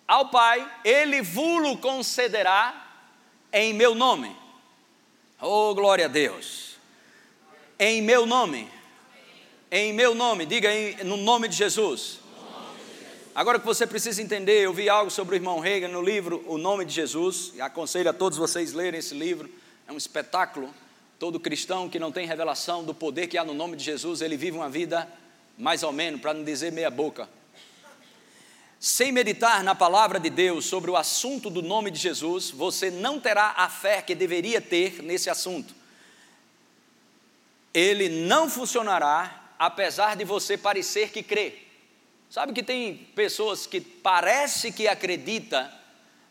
Ao 0.07 0.29
Pai, 0.29 0.65
Ele 0.85 1.21
vulo 1.21 1.77
concederá 1.77 2.87
em 3.51 3.73
meu 3.73 3.93
nome. 3.93 4.33
Oh, 5.41 5.75
glória 5.75 6.05
a 6.05 6.07
Deus! 6.07 6.77
Em 7.77 8.01
meu 8.01 8.25
nome. 8.25 8.76
Em 9.69 9.91
meu 9.91 10.15
nome, 10.15 10.45
diga 10.45 10.69
aí, 10.69 10.95
no 11.03 11.17
nome 11.17 11.49
de 11.49 11.57
Jesus. 11.57 12.19
Agora 13.35 13.59
que 13.59 13.65
você 13.65 13.85
precisa 13.85 14.21
entender, 14.21 14.61
eu 14.61 14.73
vi 14.73 14.87
algo 14.87 15.11
sobre 15.11 15.35
o 15.35 15.37
irmão 15.37 15.59
Reagan 15.59 15.89
no 15.89 16.01
livro 16.01 16.41
O 16.47 16.57
Nome 16.57 16.85
de 16.85 16.93
Jesus, 16.93 17.51
e 17.53 17.59
aconselho 17.59 18.09
a 18.09 18.13
todos 18.13 18.37
vocês 18.37 18.71
lerem 18.71 19.01
esse 19.01 19.13
livro, 19.13 19.49
é 19.85 19.91
um 19.91 19.97
espetáculo. 19.97 20.73
Todo 21.19 21.37
cristão 21.37 21.89
que 21.89 21.99
não 21.99 22.13
tem 22.13 22.25
revelação 22.25 22.81
do 22.81 22.93
poder 22.93 23.27
que 23.27 23.37
há 23.37 23.43
no 23.43 23.53
nome 23.53 23.75
de 23.75 23.83
Jesus, 23.83 24.21
ele 24.21 24.37
vive 24.37 24.55
uma 24.55 24.69
vida 24.69 25.05
mais 25.57 25.83
ou 25.83 25.91
menos, 25.91 26.21
para 26.21 26.33
não 26.33 26.45
dizer 26.45 26.71
meia 26.71 26.89
boca. 26.89 27.27
Sem 28.79 29.11
meditar 29.11 29.61
na 29.65 29.75
palavra 29.75 30.17
de 30.17 30.29
Deus 30.29 30.65
sobre 30.65 30.89
o 30.89 30.95
assunto 30.95 31.49
do 31.49 31.61
nome 31.61 31.91
de 31.91 31.99
Jesus, 31.99 32.51
você 32.51 32.89
não 32.89 33.19
terá 33.19 33.53
a 33.57 33.67
fé 33.67 34.01
que 34.01 34.15
deveria 34.15 34.61
ter 34.61 35.03
nesse 35.03 35.29
assunto. 35.29 35.75
Ele 37.73 38.07
não 38.07 38.49
funcionará, 38.49 39.36
apesar 39.57 40.15
de 40.15 40.23
você 40.23 40.57
parecer 40.57 41.09
que 41.09 41.23
crê. 41.23 41.59
Sabe 42.29 42.53
que 42.53 42.63
tem 42.63 42.95
pessoas 43.15 43.65
que 43.65 43.79
parece 43.79 44.71
que 44.71 44.87
acredita, 44.87 45.73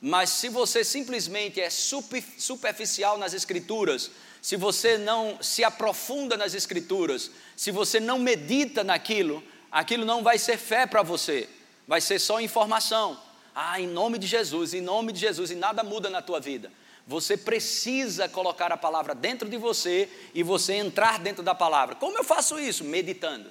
mas 0.00 0.30
se 0.30 0.49
você 0.49 0.85
simplesmente 0.85 1.61
é 1.61 1.71
superficial 1.71 3.18
nas 3.18 3.33
escrituras, 3.33 4.11
se 4.42 4.56
você 4.56 4.99
não 4.99 5.38
se 5.40 5.64
aprofunda 5.64 6.37
nas 6.37 6.54
escrituras, 6.54 7.30
se 7.56 7.71
você 7.71 7.99
não 7.99 8.18
medita 8.18 8.85
naquilo, 8.85 9.42
aquilo 9.73 10.04
não 10.04 10.23
vai 10.23 10.38
ser 10.38 10.59
fé 10.59 10.87
para 10.87 11.02
você 11.02 11.49
vai 11.87 12.00
ser 12.00 12.18
só 12.18 12.40
informação. 12.40 13.18
Ah, 13.54 13.80
em 13.80 13.87
nome 13.87 14.18
de 14.18 14.26
Jesus, 14.26 14.75
em 14.75 14.80
nome 14.80 15.12
de 15.12 15.21
Jesus, 15.21 15.50
e 15.50 15.54
nada 15.54 15.83
muda 15.83 16.11
na 16.11 16.21
tua 16.21 16.40
vida. 16.40 16.71
Você 17.06 17.36
precisa 17.36 18.28
colocar 18.28 18.72
a 18.72 18.76
palavra 18.76 19.14
dentro 19.14 19.48
de 19.48 19.56
você 19.56 20.08
e 20.34 20.42
você 20.42 20.75
entrar 20.75 21.20
dentro 21.20 21.42
da 21.42 21.54
palavra. 21.54 21.94
Como 21.94 22.18
eu 22.18 22.25
faço 22.25 22.58
isso? 22.58 22.82
Meditando. 22.82 23.48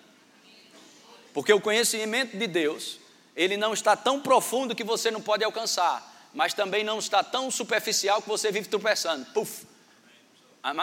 Porque 1.34 1.54
o 1.54 1.62
conhecimento 1.62 2.38
de 2.38 2.48
Deus, 2.48 3.00
ele 3.36 3.56
não 3.56 3.74
está 3.74 3.96
tão 3.96 4.20
profundo 4.20 4.76
que 4.76 4.84
você 4.84 5.10
não 5.10 5.22
pode 5.22 5.44
alcançar, 5.44 6.30
mas 6.34 6.54
também 6.54 6.84
não 6.84 7.00
está 7.00 7.24
tão 7.24 7.50
superficial 7.50 8.22
que 8.22 8.28
você 8.28 8.52
vive 8.52 8.68
tropeçando. 8.68 9.26
Puf. 9.28 9.66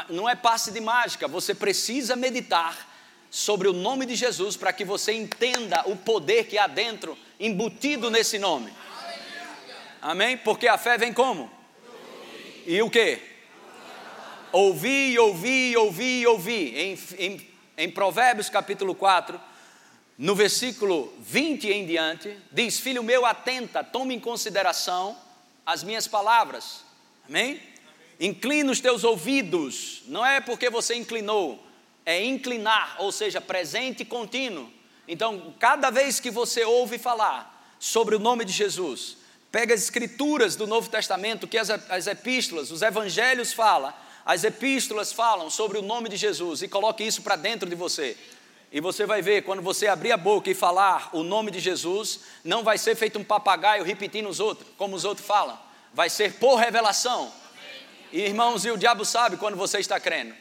Não 0.08 0.28
é 0.28 0.34
passe 0.34 0.70
de 0.70 0.80
mágica, 0.80 1.28
você 1.28 1.54
precisa 1.54 2.16
meditar 2.16 2.88
sobre 3.30 3.68
o 3.68 3.72
nome 3.72 4.06
de 4.06 4.14
Jesus 4.14 4.56
para 4.56 4.72
que 4.72 4.84
você 4.84 5.12
entenda 5.12 5.82
o 5.86 5.96
poder 5.96 6.44
que 6.44 6.56
há 6.56 6.66
dentro 6.66 7.18
embutido 7.40 8.10
nesse 8.10 8.38
nome. 8.38 8.72
Amém? 10.00 10.38
Porque 10.38 10.68
a 10.68 10.78
fé 10.78 10.96
vem 10.96 11.12
como? 11.12 11.50
E 12.66 12.80
o 12.80 12.90
que? 12.90 13.18
Ouvir, 14.52 15.18
ouvir, 15.18 15.76
ouvir, 15.76 16.26
ouvir. 16.26 16.78
Em, 16.78 16.98
em, 17.18 17.48
em 17.76 17.90
Provérbios 17.90 18.48
capítulo 18.48 18.94
4, 18.94 19.40
no 20.18 20.34
versículo 20.34 21.12
20 21.20 21.68
em 21.68 21.86
diante, 21.86 22.36
diz: 22.50 22.78
Filho 22.78 23.02
meu, 23.02 23.26
atenta, 23.26 23.82
tome 23.82 24.14
em 24.14 24.20
consideração 24.20 25.16
as 25.64 25.82
minhas 25.82 26.06
palavras. 26.06 26.84
Amém? 27.28 27.60
Inclina 28.20 28.70
os 28.70 28.80
teus 28.80 29.02
ouvidos, 29.02 30.02
não 30.06 30.24
é 30.24 30.40
porque 30.40 30.70
você 30.70 30.94
inclinou, 30.94 31.64
é 32.06 32.22
inclinar, 32.24 32.96
ou 32.98 33.10
seja, 33.10 33.40
presente 33.40 34.04
contínuo. 34.04 34.70
Então, 35.08 35.54
cada 35.58 35.90
vez 35.90 36.20
que 36.20 36.30
você 36.30 36.64
ouve 36.64 36.98
falar 36.98 37.74
sobre 37.80 38.14
o 38.14 38.20
nome 38.20 38.44
de 38.44 38.52
Jesus, 38.52 39.16
pega 39.52 39.74
as 39.74 39.82
escrituras 39.82 40.56
do 40.56 40.66
Novo 40.66 40.88
Testamento, 40.88 41.46
que 41.46 41.58
as, 41.58 41.68
as 41.68 42.06
epístolas, 42.06 42.70
os 42.70 42.80
evangelhos 42.80 43.52
falam, 43.52 43.92
as 44.24 44.42
epístolas 44.44 45.12
falam 45.12 45.50
sobre 45.50 45.76
o 45.76 45.82
nome 45.82 46.08
de 46.08 46.16
Jesus 46.16 46.62
e 46.62 46.68
coloque 46.68 47.04
isso 47.04 47.20
para 47.20 47.36
dentro 47.36 47.68
de 47.68 47.76
você. 47.76 48.16
E 48.72 48.80
você 48.80 49.04
vai 49.04 49.20
ver, 49.20 49.42
quando 49.42 49.60
você 49.60 49.86
abrir 49.86 50.12
a 50.12 50.16
boca 50.16 50.48
e 50.48 50.54
falar 50.54 51.10
o 51.12 51.22
nome 51.22 51.50
de 51.50 51.60
Jesus, 51.60 52.20
não 52.42 52.64
vai 52.64 52.78
ser 52.78 52.96
feito 52.96 53.18
um 53.18 53.24
papagaio 53.24 53.84
repetindo 53.84 54.30
os 54.30 54.40
outros, 54.40 54.66
como 54.78 54.96
os 54.96 55.04
outros 55.04 55.26
falam. 55.26 55.58
Vai 55.92 56.08
ser 56.08 56.32
por 56.34 56.56
revelação. 56.56 57.30
E 58.10 58.22
irmãos, 58.22 58.64
e 58.64 58.70
o 58.70 58.78
diabo 58.78 59.04
sabe 59.04 59.36
quando 59.36 59.58
você 59.58 59.78
está 59.78 60.00
crendo. 60.00 60.34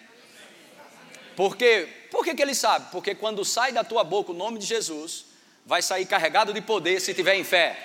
Por 1.36 1.58
quê? 1.58 1.90
Por 2.10 2.24
que, 2.24 2.34
que 2.34 2.42
ele 2.42 2.56
sabe? 2.56 2.90
Porque 2.92 3.14
quando 3.14 3.44
sai 3.44 3.74
da 3.74 3.84
tua 3.84 4.04
boca 4.06 4.32
o 4.32 4.36
nome 4.36 4.60
de 4.60 4.66
Jesus, 4.66 5.26
vai 5.66 5.82
sair 5.82 6.06
carregado 6.06 6.54
de 6.54 6.62
poder 6.62 7.02
se 7.02 7.14
tiver 7.14 7.36
em 7.36 7.44
fé. 7.44 7.78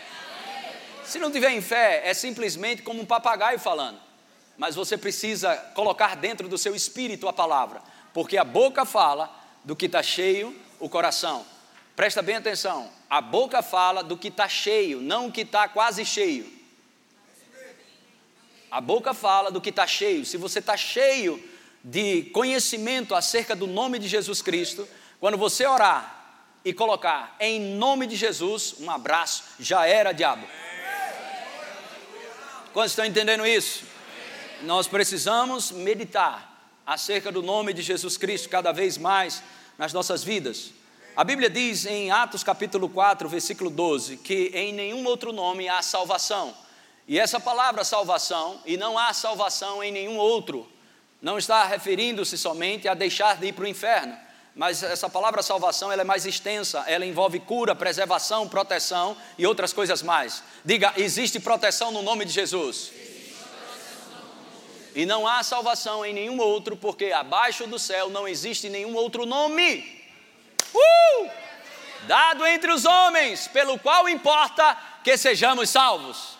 Se 1.06 1.18
não 1.18 1.30
tiver 1.30 1.50
em 1.50 1.60
fé, 1.60 2.02
é 2.04 2.12
simplesmente 2.12 2.82
como 2.82 3.00
um 3.00 3.06
papagaio 3.06 3.58
falando. 3.58 3.98
Mas 4.58 4.74
você 4.74 4.98
precisa 4.98 5.54
colocar 5.74 6.16
dentro 6.16 6.48
do 6.48 6.58
seu 6.58 6.74
espírito 6.74 7.28
a 7.28 7.32
palavra, 7.32 7.82
porque 8.12 8.36
a 8.36 8.44
boca 8.44 8.84
fala 8.84 9.30
do 9.62 9.76
que 9.76 9.86
está 9.86 10.02
cheio 10.02 10.54
o 10.80 10.88
coração. 10.88 11.44
Presta 11.94 12.22
bem 12.22 12.36
atenção, 12.36 12.90
a 13.08 13.20
boca 13.20 13.62
fala 13.62 14.02
do 14.02 14.16
que 14.16 14.28
está 14.28 14.48
cheio, 14.48 15.00
não 15.00 15.28
o 15.28 15.32
que 15.32 15.42
está 15.42 15.68
quase 15.68 16.04
cheio. 16.04 16.54
A 18.70 18.80
boca 18.80 19.14
fala 19.14 19.50
do 19.50 19.60
que 19.60 19.70
está 19.70 19.86
cheio. 19.86 20.26
Se 20.26 20.36
você 20.36 20.58
está 20.58 20.76
cheio 20.76 21.42
de 21.84 22.24
conhecimento 22.24 23.14
acerca 23.14 23.54
do 23.54 23.66
nome 23.66 23.98
de 23.98 24.08
Jesus 24.08 24.42
Cristo, 24.42 24.86
quando 25.20 25.38
você 25.38 25.64
orar 25.66 26.14
e 26.64 26.72
colocar 26.72 27.36
em 27.38 27.60
nome 27.76 28.06
de 28.06 28.16
Jesus, 28.16 28.74
um 28.80 28.90
abraço, 28.90 29.44
já 29.60 29.86
era 29.86 30.12
diabo. 30.12 30.46
Quantos 32.76 32.92
estão 32.92 33.06
entendendo 33.06 33.46
isso? 33.46 33.84
Nós 34.64 34.86
precisamos 34.86 35.72
meditar 35.72 36.76
acerca 36.86 37.32
do 37.32 37.42
nome 37.42 37.72
de 37.72 37.80
Jesus 37.80 38.18
Cristo 38.18 38.50
cada 38.50 38.70
vez 38.70 38.98
mais 38.98 39.42
nas 39.78 39.94
nossas 39.94 40.22
vidas. 40.22 40.74
A 41.16 41.24
Bíblia 41.24 41.48
diz 41.48 41.86
em 41.86 42.10
Atos 42.10 42.44
capítulo 42.44 42.90
4, 42.90 43.30
versículo 43.30 43.70
12, 43.70 44.18
que 44.18 44.50
em 44.52 44.74
nenhum 44.74 45.06
outro 45.06 45.32
nome 45.32 45.66
há 45.70 45.80
salvação. 45.80 46.54
E 47.08 47.18
essa 47.18 47.40
palavra 47.40 47.82
salvação, 47.82 48.60
e 48.66 48.76
não 48.76 48.98
há 48.98 49.10
salvação 49.14 49.82
em 49.82 49.90
nenhum 49.90 50.18
outro 50.18 50.70
não 51.22 51.38
está 51.38 51.64
referindo-se 51.64 52.36
somente 52.36 52.86
a 52.86 52.92
deixar 52.92 53.38
de 53.38 53.46
ir 53.46 53.52
para 53.54 53.64
o 53.64 53.68
inferno, 53.68 54.14
mas 54.56 54.82
essa 54.82 55.10
palavra 55.10 55.42
salvação 55.42 55.92
ela 55.92 56.00
é 56.00 56.04
mais 56.04 56.24
extensa, 56.24 56.82
ela 56.86 57.04
envolve 57.04 57.38
cura, 57.38 57.74
preservação, 57.74 58.48
proteção 58.48 59.14
e 59.36 59.46
outras 59.46 59.70
coisas 59.70 60.02
mais. 60.02 60.42
Diga, 60.64 60.94
existe 60.96 61.38
proteção 61.38 61.92
no 61.92 62.00
nome 62.00 62.24
de 62.24 62.32
Jesus. 62.32 62.90
E 64.94 65.04
não 65.04 65.28
há 65.28 65.42
salvação 65.42 66.06
em 66.06 66.14
nenhum 66.14 66.40
outro, 66.40 66.74
porque 66.74 67.12
abaixo 67.12 67.66
do 67.66 67.78
céu 67.78 68.08
não 68.08 68.26
existe 68.26 68.70
nenhum 68.70 68.94
outro 68.94 69.26
nome. 69.26 70.02
Uh! 70.74 71.30
Dado 72.06 72.46
entre 72.46 72.72
os 72.72 72.86
homens, 72.86 73.46
pelo 73.48 73.78
qual 73.78 74.08
importa 74.08 74.74
que 75.04 75.18
sejamos 75.18 75.68
salvos. 75.68 76.38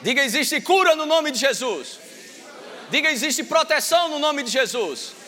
Diga, 0.00 0.24
existe 0.24 0.58
cura 0.62 0.96
no 0.96 1.04
nome 1.04 1.30
de 1.30 1.38
Jesus. 1.38 1.98
Diga: 2.88 3.10
existe 3.10 3.44
proteção 3.44 4.08
no 4.08 4.18
nome 4.18 4.42
de 4.42 4.50
Jesus. 4.50 5.19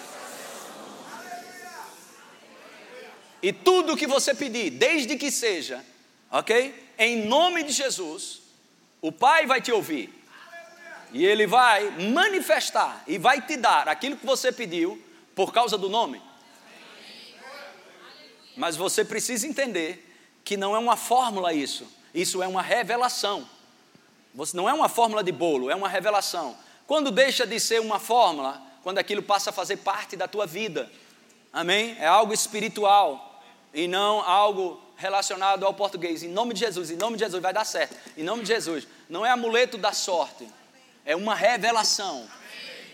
E 3.43 3.53
tudo 3.53 3.97
que 3.97 4.07
você 4.07 4.35
pedir, 4.35 4.71
desde 4.71 5.17
que 5.17 5.31
seja, 5.31 5.85
ok? 6.31 6.91
Em 6.97 7.27
nome 7.27 7.65
de 7.65 7.73
Jesus, 7.73 8.41
o 9.01 9.11
Pai 9.11 9.47
vai 9.47 9.61
te 9.61 9.73
ouvir. 9.73 10.23
E 11.13 11.27
Ele 11.27 11.47
vai 11.47 11.91
manifestar 12.13 13.03
e 13.07 13.19
vai 13.19 13.43
te 13.43 13.57
dar 13.57 13.89
aquilo 13.89 14.17
que 14.17 14.25
você 14.25 14.53
pediu 14.53 15.03
por 15.35 15.53
causa 15.53 15.77
do 15.77 15.89
nome. 15.89 16.23
Mas 18.57 18.77
você 18.77 19.05
precisa 19.05 19.47
entender 19.47 20.09
que 20.45 20.57
não 20.57 20.77
é 20.77 20.79
uma 20.79 20.97
fórmula 20.97 21.53
isso, 21.53 21.87
isso 22.15 22.43
é 22.43 22.47
uma 22.47 22.63
revelação. 22.63 23.49
Você 24.35 24.57
não 24.57 24.69
é 24.69 24.73
uma 24.73 24.89
fórmula 24.89 25.23
de 25.23 25.33
bolo, 25.33 25.69
é 25.69 25.75
uma 25.75 25.89
revelação. 25.89 26.57
Quando 26.87 27.11
deixa 27.11 27.47
de 27.47 27.59
ser 27.59 27.81
uma 27.81 27.99
fórmula, 27.99 28.63
quando 28.83 28.99
aquilo 28.99 29.23
passa 29.23 29.51
a 29.51 29.53
fazer 29.53 29.79
parte 29.79 30.17
da 30.17 30.29
tua 30.29 30.47
vida. 30.47 30.91
Amém? 31.53 31.97
É 31.99 32.07
algo 32.07 32.33
espiritual 32.33 33.32
e 33.73 33.89
não 33.89 34.21
algo 34.21 34.81
relacionado 34.97 35.67
ao 35.67 35.75
português. 35.75 36.23
Em 36.23 36.29
nome 36.29 36.55
de 36.55 36.61
Jesus, 36.61 36.91
em 36.91 36.97
nome 36.97 37.17
de 37.17 37.25
Jesus, 37.25 37.43
vai 37.43 37.53
dar 37.53 37.65
certo. 37.65 37.97
Em 38.17 38.23
nome 38.23 38.43
de 38.43 38.49
Jesus. 38.49 38.87
Não 39.09 39.27
é 39.27 39.31
amuleto 39.31 39.77
da 39.77 39.93
sorte, 39.93 40.49
é 41.05 41.17
uma 41.17 41.35
revelação. 41.35 42.29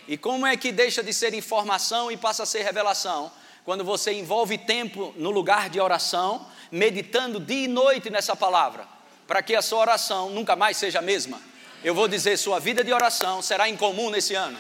E 0.07 0.17
como 0.17 0.47
é 0.47 0.57
que 0.57 0.73
deixa 0.73 1.03
de 1.03 1.13
ser 1.13 1.35
informação 1.35 2.11
e 2.11 2.17
passa 2.17 2.45
a 2.45 2.47
ser 2.47 2.63
revelação? 2.63 3.31
Quando 3.65 3.85
você 3.85 4.13
envolve 4.13 4.57
tempo 4.57 5.13
no 5.17 5.31
lugar 5.31 5.69
de 5.69 5.79
oração, 5.79 6.47
meditando 6.73 7.39
dia 7.39 7.65
e 7.65 7.69
noite 7.69 8.09
nessa 8.09 8.35
palavra, 8.35 8.89
para 9.27 9.43
que 9.43 9.55
a 9.55 9.61
sua 9.61 9.81
oração 9.81 10.31
nunca 10.31 10.57
mais 10.57 10.79
seja 10.79 11.01
a 11.01 11.03
mesma. 11.03 11.39
Eu 11.85 11.95
vou 11.95 12.09
dizer, 12.09 12.39
sua 12.39 12.59
vida 12.59 12.83
de 12.83 12.93
oração 12.93 13.43
será 13.43 13.69
incomum 13.69 14.09
nesse 14.09 14.35
ano. 14.35 14.59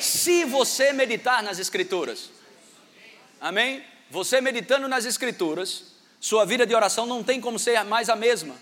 Se 0.00 0.44
você 0.44 0.92
meditar 0.92 1.42
nas 1.42 1.58
Escrituras. 1.58 2.30
Amém? 3.40 3.84
Você 4.10 4.40
meditando 4.40 4.88
nas 4.88 5.04
Escrituras, 5.04 5.94
sua 6.20 6.44
vida 6.44 6.66
de 6.66 6.74
oração 6.74 7.06
não 7.06 7.22
tem 7.22 7.40
como 7.40 7.58
ser 7.58 7.82
mais 7.84 8.08
a 8.08 8.16
mesma. 8.16 8.54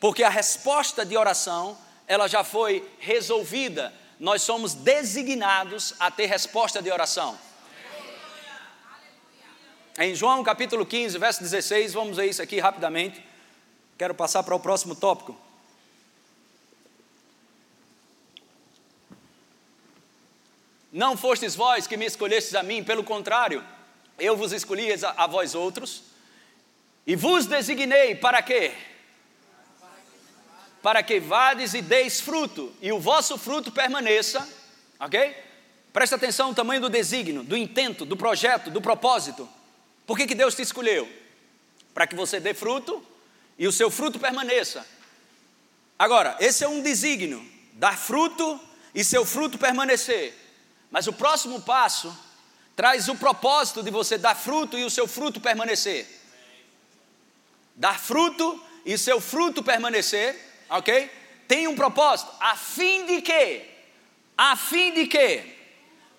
Porque 0.00 0.22
a 0.22 0.28
resposta 0.28 1.04
de 1.04 1.16
oração, 1.16 1.78
ela 2.06 2.28
já 2.28 2.44
foi 2.44 2.86
resolvida. 2.98 3.92
Nós 4.18 4.42
somos 4.42 4.74
designados 4.74 5.94
a 5.98 6.10
ter 6.10 6.26
resposta 6.26 6.82
de 6.82 6.90
oração. 6.90 7.38
Em 9.98 10.14
João 10.14 10.42
capítulo 10.42 10.84
15, 10.84 11.18
verso 11.18 11.40
16, 11.40 11.92
vamos 11.92 12.16
ver 12.16 12.26
isso 12.26 12.42
aqui 12.42 12.58
rapidamente. 12.58 13.24
Quero 13.96 14.14
passar 14.14 14.42
para 14.42 14.54
o 14.54 14.60
próximo 14.60 14.94
tópico. 14.96 15.38
Não 20.92 21.16
fostes 21.16 21.54
vós 21.54 21.86
que 21.86 21.96
me 21.96 22.04
escolhestes 22.04 22.54
a 22.54 22.62
mim, 22.62 22.84
pelo 22.84 23.02
contrário, 23.02 23.64
eu 24.18 24.36
vos 24.36 24.52
escolhi 24.52 24.92
a, 24.92 25.24
a 25.24 25.26
vós 25.26 25.54
outros, 25.54 26.04
e 27.06 27.16
vos 27.16 27.46
designei 27.46 28.14
para 28.14 28.42
quê? 28.42 28.72
Para 30.82 31.02
que 31.02 31.20
vades 31.20 31.74
e 31.74 31.82
deis 31.82 32.20
fruto, 32.20 32.74
e 32.80 32.92
o 32.92 32.98
vosso 32.98 33.38
fruto 33.38 33.70
permaneça, 33.72 34.48
ok? 34.98 35.36
Presta 35.92 36.16
atenção 36.16 36.48
no 36.48 36.54
tamanho 36.54 36.80
do 36.80 36.88
desígnio, 36.88 37.44
do 37.44 37.56
intento, 37.56 38.04
do 38.04 38.16
projeto, 38.16 38.70
do 38.70 38.80
propósito. 38.80 39.48
Por 40.06 40.16
que, 40.16 40.26
que 40.26 40.34
Deus 40.34 40.54
te 40.54 40.62
escolheu? 40.62 41.08
Para 41.94 42.06
que 42.06 42.16
você 42.16 42.40
dê 42.40 42.52
fruto 42.52 43.04
e 43.58 43.66
o 43.66 43.72
seu 43.72 43.90
fruto 43.90 44.18
permaneça. 44.18 44.84
Agora, 45.98 46.36
esse 46.40 46.64
é 46.64 46.68
um 46.68 46.82
desígnio, 46.82 47.44
dar 47.74 47.96
fruto 47.96 48.60
e 48.94 49.04
seu 49.04 49.24
fruto 49.24 49.56
permanecer. 49.56 50.34
Mas 50.90 51.06
o 51.06 51.12
próximo 51.12 51.62
passo 51.62 52.16
traz 52.76 53.08
o 53.08 53.14
propósito 53.14 53.82
de 53.82 53.90
você 53.90 54.18
dar 54.18 54.34
fruto 54.34 54.78
e 54.78 54.84
o 54.84 54.90
seu 54.90 55.06
fruto 55.06 55.40
permanecer. 55.40 56.06
Dar 57.74 57.98
fruto 57.98 58.62
e 58.84 58.96
seu 58.98 59.20
fruto 59.20 59.62
permanecer, 59.62 60.36
ok? 60.68 61.10
Tem 61.46 61.68
um 61.68 61.74
propósito, 61.74 62.32
a 62.40 62.56
fim 62.56 63.06
de 63.06 63.22
que, 63.22 63.62
a 64.36 64.56
fim 64.56 64.92
de 64.92 65.06
que, 65.06 65.42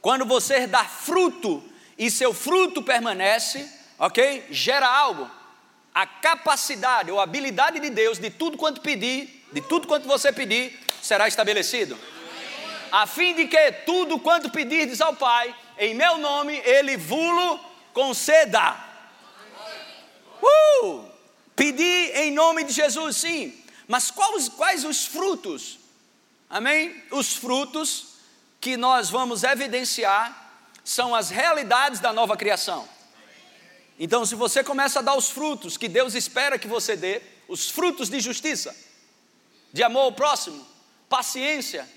quando 0.02 0.26
você 0.26 0.68
dá 0.68 0.84
fruto 0.84 1.64
e 1.98 2.12
seu 2.12 2.34
fruto 2.34 2.82
permanece, 2.82 3.70
ok? 3.98 4.46
Gera 4.50 4.88
algo 4.88 5.30
a 5.96 6.06
capacidade 6.06 7.10
ou 7.10 7.22
habilidade 7.22 7.80
de 7.80 7.90
Deus 7.90 8.20
de 8.20 8.30
tudo 8.30 8.58
quanto 8.58 8.82
pedir, 8.82 9.46
de 9.54 9.62
tudo 9.62 9.88
quanto 9.88 10.06
você 10.06 10.32
pedir, 10.34 10.78
será 11.02 11.26
estabelecido. 11.26 11.98
A 12.92 13.08
fim 13.08 13.34
de 13.34 13.48
que 13.48 13.72
tudo 13.86 14.20
quanto 14.20 14.50
pedirdes 14.50 15.00
ao 15.00 15.16
Pai, 15.16 15.56
em 15.77 15.94
meu 15.94 16.17
nome, 16.17 16.58
Ele 16.58 16.98
vulo 16.98 17.60
conceda. 17.94 18.75
Uh! 20.41 21.05
Pedir 21.55 22.15
em 22.17 22.32
nome 22.32 22.63
de 22.63 22.74
Jesus, 22.74 23.17
sim. 23.17 23.63
Mas 23.88 24.12
quais, 24.12 24.50
quais 24.50 24.84
os 24.84 25.05
frutos? 25.05 25.79
Amém? 26.50 27.03
Os 27.12 27.36
frutos 27.36 28.15
que 28.60 28.75
nós 28.75 29.10
vamos 29.10 29.44
evidenciar 29.44 30.44
são 30.84 31.15
as 31.15 31.29
realidades 31.29 32.00
da 32.00 32.12
nova 32.12 32.36
criação. 32.36 32.88
Então, 33.98 34.25
se 34.25 34.36
você 34.36 34.63
começa 34.63 35.00
a 35.00 35.01
dar 35.01 35.15
os 35.15 35.29
frutos 35.29 35.77
que 35.77 35.88
Deus 35.88 36.13
espera 36.13 36.60
que 36.60 36.67
você 36.67 36.96
dê, 36.96 37.22
os 37.48 37.70
frutos 37.70 38.10
de 38.10 38.20
justiça, 38.20 38.75
de 39.72 39.84
amor 39.84 40.01
ao 40.01 40.12
próximo, 40.12 40.65
paciência, 41.08 41.88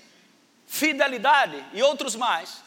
fidelidade 0.65 1.63
e 1.73 1.81
outros 1.81 2.15
mais, 2.15 2.61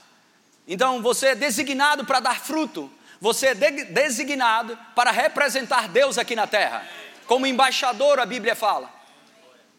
então 0.67 1.03
você 1.03 1.29
é 1.29 1.35
designado 1.35 2.05
para 2.05 2.21
dar 2.21 2.41
fruto, 2.41 2.91
você 3.21 3.49
é 3.49 3.55
de 3.55 3.85
designado 3.85 4.79
para 4.95 5.11
representar 5.11 5.89
Deus 5.89 6.19
aqui 6.19 6.35
na 6.35 6.47
terra, 6.47 6.87
como 7.27 7.47
embaixador, 7.47 8.19
a 8.19 8.27
Bíblia 8.27 8.55
fala. 8.55 8.91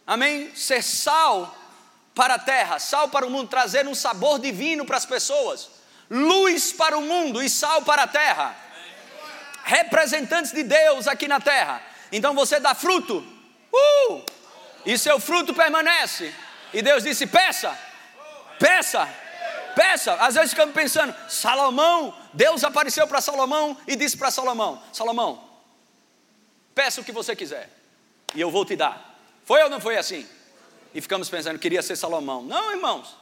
Amém? 0.05 0.53
Ser 0.55 0.81
sal 0.81 1.53
para 2.15 2.36
a 2.36 2.39
terra, 2.39 2.79
sal 2.79 3.10
para 3.10 3.25
o 3.25 3.29
mundo, 3.29 3.49
trazer 3.49 3.88
um 3.88 3.95
sabor 3.95 4.39
divino 4.39 4.86
para 4.86 4.97
as 4.97 5.05
pessoas, 5.05 5.69
luz 6.10 6.71
para 6.71 6.97
o 6.97 7.01
mundo 7.01 7.41
e 7.41 7.49
sal 7.49 7.81
para 7.81 8.03
a 8.03 8.08
terra 8.08 8.63
representantes 9.63 10.51
de 10.51 10.63
Deus 10.63 11.08
aqui 11.08 11.27
na 11.27 11.39
terra. 11.39 11.81
Então 12.12 12.36
você 12.36 12.60
dá 12.60 12.75
fruto, 12.75 13.25
uh, 13.71 14.23
e 14.86 14.97
seu 14.97 15.19
fruto 15.19 15.53
permanece. 15.53 16.34
E 16.73 16.81
Deus 16.81 17.03
disse: 17.03 17.25
peça, 17.25 17.75
peça, 18.60 19.08
peça. 19.75 20.13
Às 20.15 20.36
vezes 20.36 20.51
ficamos 20.51 20.73
pensando: 20.73 21.13
Salomão, 21.29 22.13
Deus 22.33 22.63
apareceu 22.63 23.07
para 23.07 23.21
Salomão 23.21 23.77
e 23.88 23.95
disse 23.95 24.17
para 24.17 24.31
Salomão: 24.31 24.81
Salomão, 24.91 25.43
peça 26.73 27.01
o 27.01 27.03
que 27.03 27.12
você 27.12 27.36
quiser, 27.36 27.69
e 28.33 28.41
eu 28.41 28.49
vou 28.49 28.65
te 28.65 28.75
dar. 28.75 29.13
Foi 29.45 29.62
ou 29.63 29.69
não 29.69 29.79
foi 29.79 29.97
assim? 29.97 30.27
E 30.93 31.01
ficamos 31.01 31.29
pensando: 31.29 31.59
queria 31.59 31.81
ser 31.81 31.95
Salomão. 31.95 32.41
Não, 32.41 32.71
irmãos, 32.71 33.15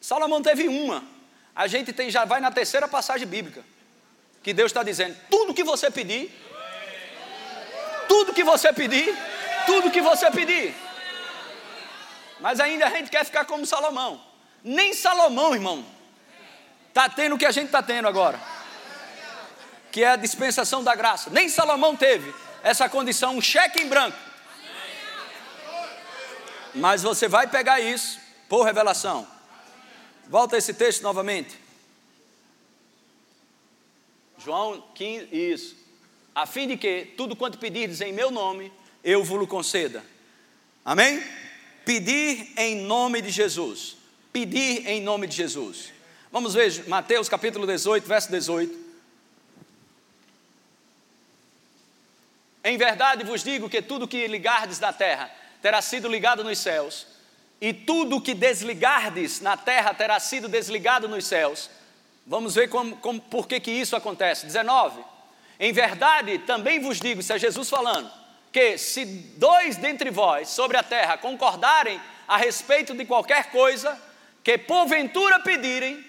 Salomão 0.00 0.42
teve 0.42 0.68
uma. 0.68 1.02
A 1.54 1.66
gente 1.66 1.92
tem, 1.92 2.10
já 2.10 2.24
vai 2.24 2.40
na 2.40 2.50
terceira 2.50 2.86
passagem 2.86 3.26
bíblica 3.26 3.64
que 4.42 4.52
Deus 4.52 4.70
está 4.70 4.82
dizendo: 4.82 5.16
tudo 5.30 5.54
que 5.54 5.64
você 5.64 5.90
pedir, 5.90 6.30
tudo 8.08 8.32
que 8.32 8.44
você 8.44 8.72
pedir, 8.72 9.14
tudo 9.66 9.90
que 9.90 10.00
você 10.00 10.30
pedir. 10.30 10.74
Mas 12.40 12.60
ainda 12.60 12.86
a 12.86 12.90
gente 12.90 13.10
quer 13.10 13.24
ficar 13.24 13.44
como 13.44 13.66
Salomão. 13.66 14.27
Nem 14.62 14.92
Salomão, 14.92 15.54
irmão, 15.54 15.84
está 16.88 17.08
tendo 17.08 17.34
o 17.34 17.38
que 17.38 17.46
a 17.46 17.50
gente 17.50 17.66
está 17.66 17.82
tendo 17.82 18.08
agora, 18.08 18.40
que 19.92 20.02
é 20.02 20.10
a 20.10 20.16
dispensação 20.16 20.82
da 20.82 20.94
graça. 20.94 21.30
Nem 21.30 21.48
Salomão 21.48 21.96
teve 21.96 22.34
essa 22.62 22.88
condição, 22.88 23.36
um 23.36 23.40
cheque 23.40 23.80
em 23.80 23.88
branco. 23.88 24.18
Mas 26.74 27.02
você 27.02 27.28
vai 27.28 27.46
pegar 27.46 27.80
isso 27.80 28.18
por 28.48 28.64
revelação. 28.64 29.26
Volta 30.28 30.56
esse 30.56 30.74
texto 30.74 31.02
novamente. 31.02 31.58
João 34.38 34.84
15, 34.94 35.28
isso. 35.32 35.76
A 36.34 36.46
fim 36.46 36.68
de 36.68 36.76
que 36.76 37.14
tudo 37.16 37.34
quanto 37.34 37.58
pedirdes 37.58 38.00
em 38.00 38.12
meu 38.12 38.30
nome, 38.30 38.72
eu 39.02 39.24
vos 39.24 39.48
conceda. 39.48 40.04
Amém? 40.84 41.22
Pedir 41.84 42.52
em 42.56 42.76
nome 42.82 43.20
de 43.20 43.30
Jesus. 43.30 43.97
Pedir 44.38 44.86
em 44.86 45.00
nome 45.00 45.26
de 45.26 45.34
Jesus. 45.34 45.92
Vamos 46.30 46.54
ver 46.54 46.86
Mateus 46.86 47.28
capítulo 47.28 47.66
18, 47.66 48.06
verso 48.06 48.30
18. 48.30 48.72
Em 52.62 52.78
verdade 52.78 53.24
vos 53.24 53.42
digo 53.42 53.68
que 53.68 53.82
tudo 53.82 54.06
que 54.06 54.28
ligardes 54.28 54.78
na 54.78 54.92
terra 54.92 55.28
terá 55.60 55.82
sido 55.82 56.08
ligado 56.08 56.44
nos 56.44 56.56
céus, 56.58 57.08
e 57.60 57.74
tudo 57.74 58.20
que 58.20 58.32
desligardes 58.32 59.40
na 59.40 59.56
terra 59.56 59.92
terá 59.92 60.20
sido 60.20 60.46
desligado 60.46 61.08
nos 61.08 61.26
céus. 61.26 61.68
Vamos 62.24 62.54
ver 62.54 62.68
como, 62.68 62.96
como, 62.98 63.20
por 63.20 63.48
que, 63.48 63.58
que 63.58 63.72
isso 63.72 63.96
acontece. 63.96 64.46
19. 64.46 65.02
Em 65.58 65.72
verdade, 65.72 66.38
também 66.38 66.78
vos 66.78 67.00
digo, 67.00 67.22
isso 67.22 67.32
é 67.32 67.40
Jesus 67.40 67.68
falando, 67.68 68.08
que 68.52 68.78
se 68.78 69.04
dois 69.04 69.76
dentre 69.76 70.10
vós 70.10 70.48
sobre 70.48 70.76
a 70.76 70.82
terra 70.84 71.18
concordarem 71.18 72.00
a 72.28 72.36
respeito 72.36 72.94
de 72.94 73.04
qualquer 73.04 73.50
coisa 73.50 74.06
que 74.42 74.58
porventura 74.58 75.40
pedirem, 75.40 76.04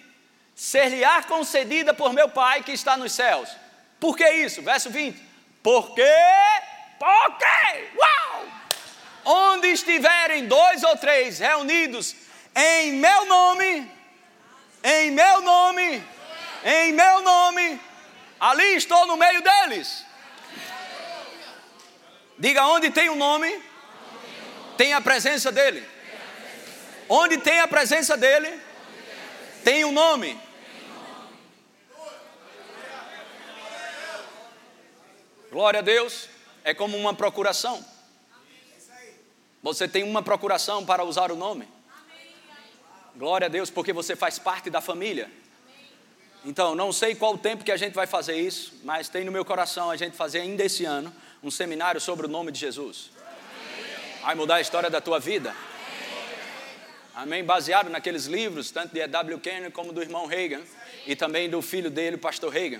ser-lhe-á 0.56 1.24
concedida 1.24 1.94
por 1.94 2.14
meu 2.14 2.30
Pai 2.30 2.64
que 2.64 2.72
está 2.72 2.98
nos 2.98 3.14
céus. 3.14 3.50
Por 4.00 4.16
que 4.16 4.30
isso? 4.30 4.62
Verso 4.62 4.90
20. 4.90 5.20
Porque, 5.62 6.04
porque, 6.98 7.90
uau! 7.98 8.46
Onde 9.26 9.68
estiverem 9.68 10.48
dois 10.48 10.84
ou 10.84 10.98
três 10.98 11.40
reunidos 11.40 12.16
em 12.56 12.94
meu 12.94 13.26
nome, 13.26 13.92
em 14.84 15.12
meu 15.12 15.42
nome, 15.42 16.04
em 16.64 16.94
meu 16.94 17.22
nome, 17.22 17.80
ali 18.40 18.76
estou 18.76 19.06
no 19.06 19.18
meio 19.18 19.42
deles. 19.42 20.06
Diga 22.38 22.66
onde 22.68 22.90
tem 22.90 23.10
o 23.10 23.14
um 23.14 23.18
nome, 23.18 23.62
tem 24.78 24.94
a 24.94 25.02
presença 25.02 25.52
dele. 25.52 25.86
Onde 27.10 27.40
tem 27.40 27.60
a 27.60 27.68
presença 27.68 28.16
dele, 28.16 28.62
tem 29.64 29.84
o 29.84 29.88
um 29.88 29.92
nome. 29.92 30.40
Glória 35.52 35.80
a 35.80 35.82
Deus, 35.82 36.30
é 36.64 36.72
como 36.72 36.96
uma 36.96 37.12
procuração. 37.12 37.84
Você 39.64 39.88
tem 39.88 40.04
uma 40.04 40.22
procuração 40.22 40.86
para 40.86 41.04
usar 41.04 41.32
o 41.32 41.36
nome. 41.36 41.68
Glória 43.16 43.48
a 43.48 43.50
Deus, 43.50 43.72
porque 43.72 43.92
você 43.92 44.16
faz 44.16 44.38
parte 44.38 44.70
da 44.70 44.80
família. 44.80 45.32
Então, 46.46 46.76
não 46.76 46.94
sei 46.94 47.16
qual 47.16 47.34
o 47.34 47.38
tempo 47.38 47.66
que 47.66 47.72
a 47.72 47.76
gente 47.76 47.94
vai 47.94 48.06
fazer 48.06 48.38
isso, 48.38 48.80
mas 48.84 49.10
tem 49.10 49.26
no 49.26 49.32
meu 49.32 49.44
coração 49.44 49.90
a 49.90 49.98
gente 49.98 50.16
fazer 50.16 50.42
ainda 50.42 50.64
esse 50.64 50.86
ano 50.86 51.14
um 51.42 51.50
seminário 51.50 52.00
sobre 52.00 52.28
o 52.28 52.30
nome 52.30 52.52
de 52.52 52.60
Jesus. 52.60 53.10
Vai 54.22 54.36
mudar 54.36 54.56
a 54.56 54.62
história 54.62 54.90
da 54.90 55.02
tua 55.02 55.20
vida. 55.20 55.56
Amém? 57.22 57.44
Baseado 57.44 57.90
naqueles 57.90 58.28
livros, 58.28 58.72
tanto 58.72 58.94
de 58.94 59.06
W. 59.06 59.40
Kenyon 59.40 59.72
como 59.72 59.92
do 59.92 60.02
irmão 60.02 60.26
Reagan, 60.26 60.62
e 61.06 61.18
também 61.18 61.50
do 61.50 61.62
filho 61.62 61.90
dele, 61.92 62.16
o 62.16 62.20
pastor 62.20 62.50
Reagan. 62.50 62.80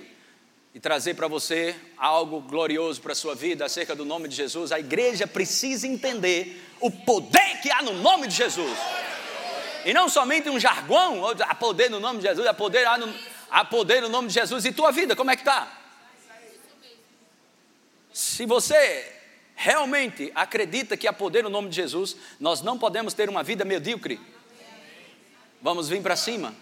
e 0.74 0.80
trazer 0.80 1.12
para 1.12 1.28
você 1.28 1.76
algo 1.98 2.40
glorioso 2.40 3.02
para 3.02 3.12
a 3.12 3.14
sua 3.14 3.34
vida 3.34 3.66
acerca 3.66 3.94
do 3.94 4.04
nome 4.04 4.28
de 4.28 4.36
Jesus, 4.36 4.72
a 4.72 4.80
igreja 4.80 5.26
precisa 5.26 5.86
entender 5.86 6.58
o 6.80 6.90
poder 6.90 7.60
que 7.60 7.70
há 7.70 7.82
no 7.82 7.92
nome 7.92 8.28
de 8.28 8.34
Jesus. 8.34 8.78
E 9.84 9.92
não 9.92 10.08
somente 10.08 10.48
um 10.48 10.58
jargão, 10.58 11.22
há 11.40 11.54
poder 11.54 11.90
no 11.90 12.00
nome 12.00 12.20
de 12.20 12.28
Jesus, 12.28 12.46
há 12.46 12.54
poder, 12.54 12.86
há, 12.86 12.96
no, 12.96 13.14
há 13.50 13.62
poder 13.62 14.00
no 14.00 14.08
nome 14.08 14.28
de 14.28 14.34
Jesus. 14.34 14.64
E 14.64 14.72
tua 14.72 14.90
vida, 14.90 15.14
como 15.14 15.30
é 15.30 15.36
que 15.36 15.42
está? 15.42 15.70
Se 18.10 18.46
você 18.46 19.19
realmente 19.60 20.32
acredita 20.34 20.96
que 20.96 21.06
há 21.06 21.12
poder 21.12 21.44
no 21.44 21.50
nome 21.50 21.68
de 21.68 21.76
Jesus, 21.76 22.16
nós 22.40 22.62
não 22.62 22.78
podemos 22.78 23.12
ter 23.12 23.28
uma 23.28 23.42
vida 23.42 23.62
medíocre. 23.62 24.18
Vamos 25.60 25.86
vir 25.86 26.00
para 26.00 26.16
cima. 26.16 26.54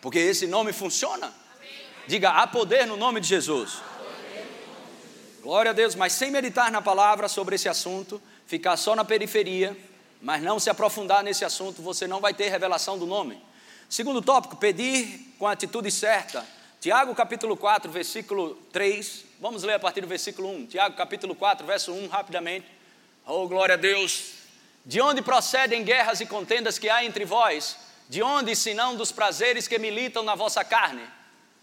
Porque 0.00 0.20
esse 0.20 0.46
nome 0.46 0.72
funciona. 0.72 1.34
Diga, 2.06 2.30
há 2.30 2.46
poder 2.46 2.86
no 2.86 2.96
nome 2.96 3.20
de 3.20 3.26
Jesus. 3.26 3.82
Glória 5.42 5.72
a 5.72 5.74
Deus, 5.74 5.96
mas 5.96 6.12
sem 6.12 6.30
meditar 6.30 6.70
na 6.70 6.80
palavra 6.80 7.26
sobre 7.26 7.56
esse 7.56 7.68
assunto, 7.68 8.22
ficar 8.46 8.76
só 8.76 8.94
na 8.94 9.04
periferia, 9.04 9.76
mas 10.20 10.40
não 10.40 10.60
se 10.60 10.70
aprofundar 10.70 11.24
nesse 11.24 11.44
assunto, 11.44 11.82
você 11.82 12.06
não 12.06 12.20
vai 12.20 12.32
ter 12.32 12.50
revelação 12.50 12.96
do 12.96 13.04
nome. 13.04 13.42
Segundo 13.88 14.22
tópico, 14.22 14.54
pedir 14.54 15.34
com 15.40 15.48
a 15.48 15.52
atitude 15.52 15.90
certa. 15.90 16.46
Tiago 16.80 17.12
capítulo 17.16 17.56
4, 17.56 17.90
versículo 17.90 18.54
3. 18.72 19.31
Vamos 19.42 19.64
ler 19.64 19.74
a 19.74 19.80
partir 19.80 20.00
do 20.00 20.06
versículo 20.06 20.48
1. 20.50 20.66
Tiago 20.66 20.94
capítulo 20.94 21.34
4, 21.34 21.66
verso 21.66 21.92
1, 21.92 22.06
rapidamente. 22.06 22.64
Oh, 23.26 23.48
glória 23.48 23.74
a 23.74 23.76
Deus. 23.76 24.34
De 24.86 25.00
onde 25.00 25.20
procedem 25.20 25.82
guerras 25.82 26.20
e 26.20 26.26
contendas 26.26 26.78
que 26.78 26.88
há 26.88 27.04
entre 27.04 27.24
vós? 27.24 27.76
De 28.08 28.22
onde, 28.22 28.54
senão 28.54 28.94
dos 28.94 29.10
prazeres 29.10 29.66
que 29.66 29.80
militam 29.80 30.22
na 30.22 30.36
vossa 30.36 30.64
carne? 30.64 31.02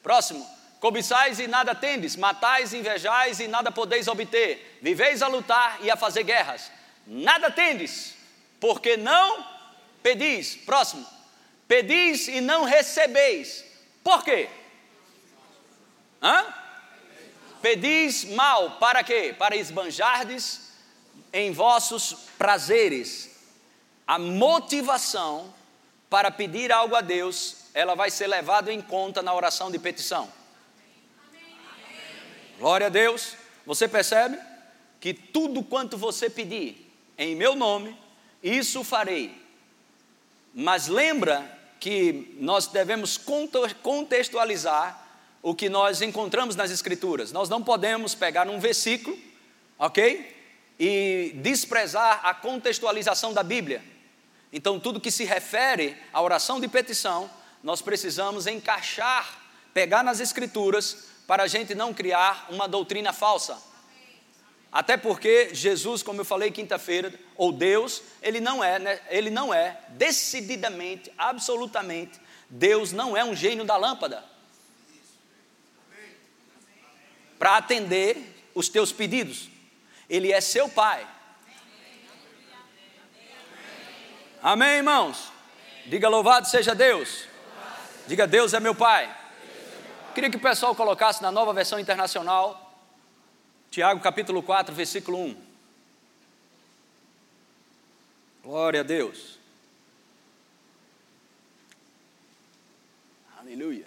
Próximo. 0.04 0.46
Cobiçais 0.82 1.40
e 1.40 1.48
nada 1.48 1.74
tendes, 1.74 2.18
matais, 2.18 2.74
invejais 2.74 3.40
e 3.40 3.48
nada 3.48 3.72
podeis 3.72 4.10
obter, 4.10 4.78
viveis 4.82 5.22
a 5.22 5.30
lutar 5.30 5.80
e 5.82 5.90
a 5.90 5.96
fazer 5.96 6.24
guerras, 6.24 6.70
nada 7.08 7.50
tendes, 7.50 8.14
porque 8.60 8.98
não 8.98 9.46
pedis. 10.04 10.58
Próximo. 10.66 11.08
Pedis 11.66 12.28
e 12.28 12.42
não 12.42 12.66
recebeis. 12.66 13.64
Por 14.04 14.22
quê? 14.22 14.50
Hã? 16.22 16.59
Pedis 17.62 18.26
mal, 18.26 18.78
para 18.80 19.04
quê? 19.04 19.36
Para 19.38 19.56
esbanjardes 19.56 20.72
em 21.32 21.52
vossos 21.52 22.14
prazeres. 22.38 23.38
A 24.08 24.18
motivação 24.18 25.54
para 26.10 26.32
pedir 26.32 26.72
algo 26.72 26.96
a 26.96 27.02
Deus 27.02 27.60
ela 27.74 27.96
vai 27.96 28.12
ser 28.12 28.28
levada 28.28 28.74
em 28.74 28.82
conta 28.82 29.22
na 29.22 29.34
oração 29.34 29.72
de 29.72 29.80
petição. 29.80 30.30
Glória 32.58 32.88
a 32.88 32.90
Deus. 32.90 33.36
Você 33.66 33.88
percebe 33.88 34.38
que 35.00 35.14
tudo 35.14 35.64
quanto 35.64 35.98
você 35.98 36.30
pedir 36.30 36.92
em 37.18 37.36
meu 37.36 37.56
nome, 37.56 37.98
isso 38.44 38.84
farei. 38.84 39.42
Mas 40.54 40.88
lembra 40.88 41.58
que 41.80 42.36
nós 42.40 42.68
devemos 42.68 43.18
contextualizar 43.82 45.08
o 45.42 45.56
que 45.56 45.70
nós 45.70 46.02
encontramos 46.02 46.56
nas 46.56 46.72
Escrituras. 46.72 47.32
Nós 47.32 47.50
não 47.50 47.64
podemos 47.64 48.14
pegar 48.14 48.48
um 48.48 48.60
versículo, 48.60 49.18
ok? 49.78 50.36
E 50.80 51.34
desprezar 51.36 52.22
a 52.24 52.34
contextualização 52.34 53.34
da 53.34 53.44
Bíblia. 53.44 53.84
Então, 54.52 54.80
tudo 54.80 55.00
que 55.00 55.12
se 55.12 55.24
refere 55.24 55.96
à 56.12 56.22
oração 56.22 56.60
de 56.60 56.68
petição, 56.68 57.30
nós 57.64 57.82
precisamos 57.82 58.48
encaixar, 58.48 59.40
pegar 59.74 60.04
nas 60.04 60.20
Escrituras, 60.20 61.10
para 61.28 61.44
a 61.44 61.48
gente 61.48 61.76
não 61.76 61.94
criar 61.94 62.48
uma 62.50 62.68
doutrina 62.68 63.14
falsa. 63.14 63.62
Até 64.72 64.98
porque 64.98 65.54
Jesus, 65.54 66.04
como 66.04 66.22
eu 66.22 66.26
falei 66.26 66.52
quinta-feira, 66.52 67.14
ou 67.36 67.52
Deus, 67.52 68.02
ele 68.22 68.40
não 68.40 68.64
é, 68.64 68.80
né, 68.80 69.00
ele 69.10 69.30
não 69.30 69.54
é 69.54 69.80
decididamente, 69.90 71.12
absolutamente, 71.18 72.20
Deus 72.50 72.92
não 72.92 73.16
é 73.16 73.24
um 73.24 73.36
gênio 73.36 73.64
da 73.64 73.78
lâmpada. 73.78 74.24
Para 77.40 77.58
atender 77.58 78.36
os 78.54 78.70
teus 78.70 78.92
pedidos. 78.92 79.50
Ele 80.08 80.32
é 80.32 80.40
seu 80.40 80.70
pai. 80.70 81.08
Amém, 84.44 84.78
irmãos? 84.78 85.32
Diga 85.88 86.08
louvado 86.08 86.48
seja 86.48 86.76
Deus. 86.76 87.28
Diga, 88.10 88.26
Deus 88.26 88.54
é 88.54 88.60
meu 88.60 88.74
Pai. 88.74 89.16
Queria 90.16 90.32
que 90.32 90.38
o 90.38 90.42
pessoal 90.42 90.74
colocasse 90.74 91.22
na 91.22 91.32
nova 91.32 91.54
versão 91.54 91.80
internacional, 91.80 92.76
Tiago 93.70 94.00
capítulo 94.00 94.42
4, 94.42 94.74
versículo 94.74 95.20
1. 95.20 95.38
Glória 98.44 98.80
a 98.80 98.84
Deus. 98.84 99.38
Aleluia. 103.40 103.86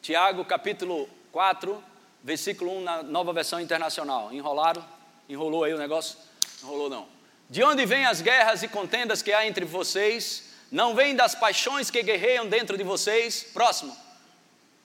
Tiago 0.00 0.44
capítulo 0.44 1.08
4, 1.32 1.82
versículo 2.24 2.78
1 2.78 2.80
na 2.80 3.02
nova 3.04 3.32
versão 3.32 3.60
internacional. 3.60 4.32
Enrolaram? 4.32 4.84
Enrolou 5.28 5.62
aí 5.62 5.72
o 5.72 5.78
negócio? 5.78 6.18
Enrolou 6.60 6.90
não. 6.90 7.06
De 7.48 7.62
onde 7.62 7.86
vêm 7.86 8.04
as 8.04 8.20
guerras 8.20 8.64
e 8.64 8.68
contendas 8.68 9.22
que 9.22 9.32
há 9.32 9.46
entre 9.46 9.64
vocês? 9.64 10.52
não 10.74 10.92
vem 10.92 11.14
das 11.14 11.36
paixões 11.36 11.88
que 11.88 12.02
guerreiam 12.02 12.48
dentro 12.48 12.76
de 12.76 12.82
vocês. 12.82 13.46
Próximo. 13.54 13.96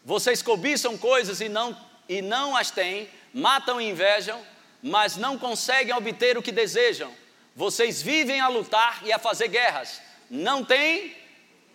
Vocês 0.05 0.39
cobiçam 0.39 0.95
coisas 0.95 1.41
e 1.41 1.49
não, 1.49 1.75
e 2.07 2.21
não 2.21 2.55
as 2.55 2.69
têm, 2.69 3.09
matam 3.33 3.81
e 3.81 3.89
invejam, 3.89 4.39
mas 4.83 5.17
não 5.17 5.35
conseguem 5.35 5.95
obter 5.95 6.37
o 6.37 6.43
que 6.43 6.51
desejam. 6.51 7.11
Vocês 7.55 8.03
vivem 8.03 8.39
a 8.39 8.47
lutar 8.47 9.01
e 9.03 9.11
a 9.11 9.17
fazer 9.17 9.47
guerras. 9.47 9.99
Não 10.29 10.63
têm, 10.63 11.17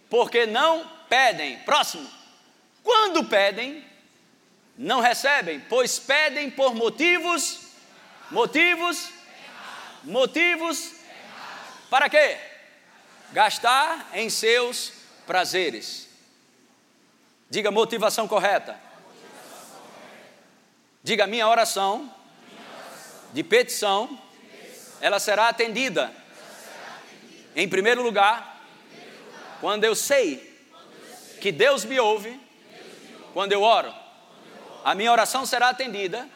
porque 0.08 0.46
não 0.46 0.88
pedem. 1.08 1.58
Próximo. 1.58 2.08
Quando 2.84 3.24
pedem, 3.24 3.84
não 4.76 5.00
recebem, 5.00 5.60
pois 5.60 5.98
pedem 5.98 6.50
por 6.50 6.74
motivos, 6.74 7.68
motivos, 8.30 9.10
motivos, 10.04 10.92
para 11.88 12.08
quê? 12.08 12.38
gastar 13.34 14.10
em 14.14 14.30
seus 14.30 14.92
prazeres. 15.26 16.08
Diga 17.50 17.70
motivação 17.72 18.28
correta. 18.28 18.78
Diga 21.02 21.26
minha 21.26 21.46
oração 21.48 22.14
de 23.32 23.42
petição, 23.42 24.18
ela 25.00 25.18
será 25.18 25.48
atendida. 25.48 26.14
Em 27.56 27.68
primeiro 27.68 28.02
lugar, 28.02 28.62
quando 29.60 29.82
eu 29.82 29.96
sei 29.96 30.54
que 31.40 31.50
Deus 31.50 31.84
me 31.84 31.98
ouve, 31.98 32.40
quando 33.32 33.52
eu 33.52 33.62
oro, 33.62 33.92
a 34.84 34.94
minha 34.94 35.10
oração 35.10 35.46
será 35.46 35.70
atendida 35.70 36.28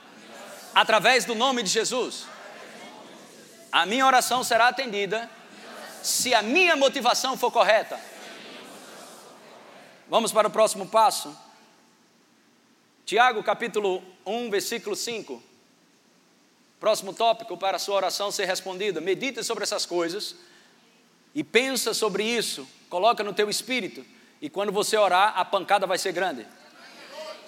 através 0.75 1.27
do 1.27 1.35
nome 1.35 1.63
de 1.63 1.69
Jesus. 1.69 2.27
A 3.71 3.85
minha 3.85 4.07
oração 4.07 4.43
será 4.43 4.69
atendida 4.69 5.29
se 6.03 6.33
a 6.33 6.41
minha 6.41 6.75
motivação 6.75 7.37
for 7.37 7.53
correta. 7.53 8.01
Vamos 10.09 10.33
para 10.33 10.49
o 10.49 10.51
próximo 10.51 10.87
passo. 10.87 11.37
Tiago 13.05 13.43
capítulo 13.43 14.03
1, 14.25 14.49
versículo 14.49 14.97
5. 14.97 15.43
Próximo 16.81 17.13
tópico 17.13 17.57
para 17.59 17.77
a 17.77 17.81
sua 17.81 17.97
oração 17.97 18.31
ser 18.31 18.47
respondida. 18.47 18.99
Medita 18.99 19.43
sobre 19.43 19.65
essas 19.65 19.85
coisas 19.85 20.35
e 21.35 21.45
pensa 21.45 21.93
sobre 21.93 22.25
isso. 22.25 22.67
Coloca 22.89 23.23
no 23.23 23.35
teu 23.35 23.51
espírito. 23.51 24.03
E 24.41 24.49
quando 24.49 24.73
você 24.73 24.97
orar, 24.97 25.35
a 25.37 25.45
pancada 25.45 25.87
vai 25.87 25.99
ser 25.99 26.13
grande. 26.13 26.47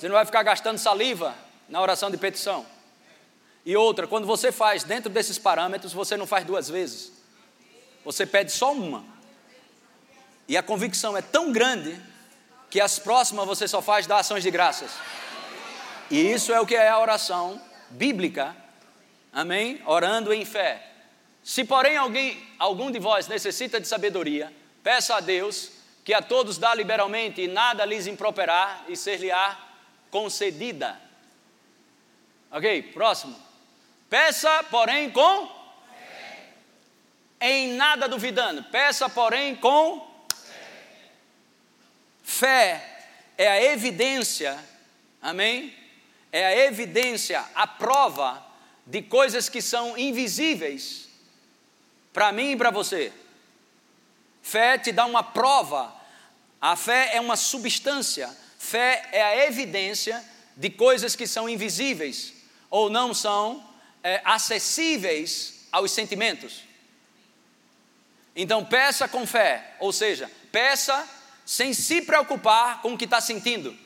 Você 0.00 0.08
não 0.08 0.14
vai 0.14 0.24
ficar 0.24 0.42
gastando 0.42 0.78
saliva 0.78 1.34
na 1.68 1.78
oração 1.78 2.10
de 2.10 2.16
petição. 2.16 2.64
E 3.66 3.76
outra, 3.76 4.06
quando 4.06 4.26
você 4.26 4.50
faz 4.50 4.82
dentro 4.82 5.10
desses 5.10 5.38
parâmetros, 5.38 5.92
você 5.92 6.16
não 6.16 6.26
faz 6.26 6.42
duas 6.46 6.70
vezes. 6.70 7.12
Você 8.02 8.24
pede 8.24 8.50
só 8.50 8.72
uma. 8.72 9.04
E 10.48 10.56
a 10.56 10.62
convicção 10.62 11.14
é 11.18 11.20
tão 11.20 11.52
grande 11.52 12.00
que 12.70 12.80
as 12.80 12.98
próximas 12.98 13.44
você 13.44 13.68
só 13.68 13.82
faz 13.82 14.06
dar 14.06 14.20
ações 14.20 14.42
de 14.42 14.50
graças. 14.50 14.90
E 16.10 16.32
isso 16.32 16.50
é 16.50 16.58
o 16.58 16.64
que 16.64 16.76
é 16.76 16.88
a 16.88 16.98
oração 16.98 17.60
bíblica. 17.90 18.56
Amém? 19.30 19.82
Orando 19.84 20.32
em 20.32 20.46
fé. 20.46 20.92
Se 21.44 21.62
porém 21.62 21.98
alguém, 21.98 22.42
algum 22.58 22.90
de 22.90 22.98
vós 22.98 23.28
necessita 23.28 23.78
de 23.78 23.86
sabedoria, 23.86 24.50
peça 24.82 25.16
a 25.16 25.20
Deus, 25.20 25.72
que 26.02 26.14
a 26.14 26.22
todos 26.22 26.56
dá 26.56 26.74
liberalmente 26.74 27.42
e 27.42 27.48
nada 27.48 27.84
lhes 27.84 28.06
improperá 28.06 28.82
e 28.88 28.96
ser-lhe-á 28.96 29.66
concedida. 30.10 31.00
Ok? 32.50 32.82
Próximo. 32.92 33.36
Peça, 34.08 34.64
porém, 34.64 35.10
com 35.10 35.60
em 37.40 37.74
nada 37.74 38.08
duvidando. 38.08 38.62
Peça, 38.64 39.08
porém, 39.08 39.56
com 39.56 40.06
fé. 42.22 42.86
É 43.38 43.48
a 43.48 43.62
evidência 43.62 44.62
Amém? 45.20 45.74
É 46.32 46.46
a 46.46 46.66
evidência, 46.66 47.44
a 47.54 47.66
prova 47.66 48.46
de 48.86 49.02
coisas 49.02 49.48
que 49.48 49.60
são 49.60 49.98
invisíveis 49.98 51.08
para 52.12 52.32
mim 52.32 52.52
e 52.52 52.56
para 52.56 52.70
você. 52.70 53.12
Fé 54.42 54.78
te 54.78 54.92
dá 54.92 55.04
uma 55.04 55.22
prova. 55.22 55.94
A 56.60 56.74
fé 56.74 57.10
é 57.14 57.20
uma 57.20 57.36
substância. 57.36 58.34
Fé 58.70 59.02
é 59.10 59.20
a 59.20 59.46
evidência 59.48 60.24
de 60.56 60.70
coisas 60.70 61.16
que 61.16 61.26
são 61.26 61.48
invisíveis 61.48 62.32
ou 62.70 62.88
não 62.88 63.12
são 63.12 63.68
é, 64.00 64.20
acessíveis 64.24 65.66
aos 65.72 65.90
sentimentos. 65.90 66.62
Então 68.36 68.64
peça 68.64 69.08
com 69.08 69.26
fé, 69.26 69.74
ou 69.80 69.92
seja, 69.92 70.30
peça 70.52 71.04
sem 71.44 71.74
se 71.74 72.00
preocupar 72.02 72.80
com 72.80 72.94
o 72.94 72.96
que 72.96 73.06
está 73.06 73.20
sentindo. 73.20 73.76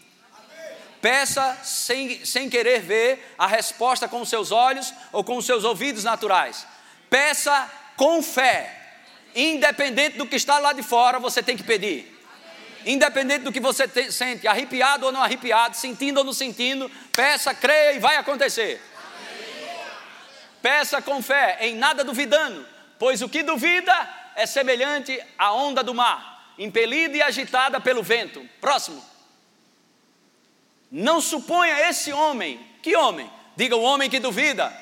Peça 1.00 1.58
sem, 1.64 2.22
sem 2.26 2.50
querer 2.50 2.82
ver 2.82 3.34
a 3.38 3.46
resposta 3.46 4.06
com 4.06 4.20
os 4.20 4.28
seus 4.28 4.52
olhos 4.52 4.92
ou 5.12 5.24
com 5.24 5.38
os 5.38 5.46
seus 5.46 5.64
ouvidos 5.64 6.04
naturais. 6.04 6.66
Peça 7.08 7.72
com 7.96 8.22
fé. 8.22 8.98
Independente 9.34 10.18
do 10.18 10.26
que 10.26 10.36
está 10.36 10.58
lá 10.58 10.74
de 10.74 10.82
fora, 10.82 11.18
você 11.18 11.42
tem 11.42 11.56
que 11.56 11.64
pedir. 11.64 12.13
Independente 12.86 13.42
do 13.42 13.52
que 13.52 13.60
você 13.60 13.88
te, 13.88 14.12
sente, 14.12 14.46
arrepiado 14.46 15.06
ou 15.06 15.12
não 15.12 15.22
arrepiado, 15.22 15.76
sentindo 15.76 16.18
ou 16.18 16.24
não 16.24 16.32
sentindo, 16.32 16.90
peça, 17.12 17.54
creia 17.54 17.92
e 17.92 17.98
vai 17.98 18.16
acontecer. 18.16 18.80
Peça 20.60 21.02
com 21.02 21.22
fé, 21.22 21.58
em 21.60 21.74
nada 21.74 22.02
duvidando, 22.02 22.66
pois 22.98 23.20
o 23.22 23.28
que 23.28 23.42
duvida 23.42 23.92
é 24.34 24.46
semelhante 24.46 25.20
à 25.38 25.52
onda 25.52 25.82
do 25.82 25.94
mar, 25.94 26.54
impelida 26.58 27.16
e 27.16 27.22
agitada 27.22 27.80
pelo 27.80 28.02
vento. 28.02 28.46
Próximo. 28.60 29.04
Não 30.90 31.20
suponha 31.20 31.88
esse 31.88 32.12
homem, 32.12 32.60
que 32.82 32.96
homem? 32.96 33.30
Diga 33.56 33.76
o 33.76 33.82
homem 33.82 34.10
que 34.10 34.20
duvida. 34.20 34.72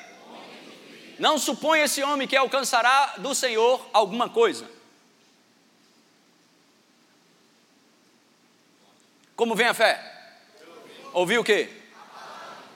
Não 1.19 1.37
suponha 1.37 1.85
esse 1.85 2.01
homem 2.03 2.27
que 2.27 2.35
alcançará 2.35 3.15
do 3.17 3.35
Senhor 3.35 3.89
alguma 3.93 4.29
coisa. 4.29 4.69
Como 9.43 9.55
vem 9.55 9.67
a 9.67 9.73
fé? 9.73 10.01
Ouviu 11.11 11.41
o 11.41 11.43
quê? 11.43 11.67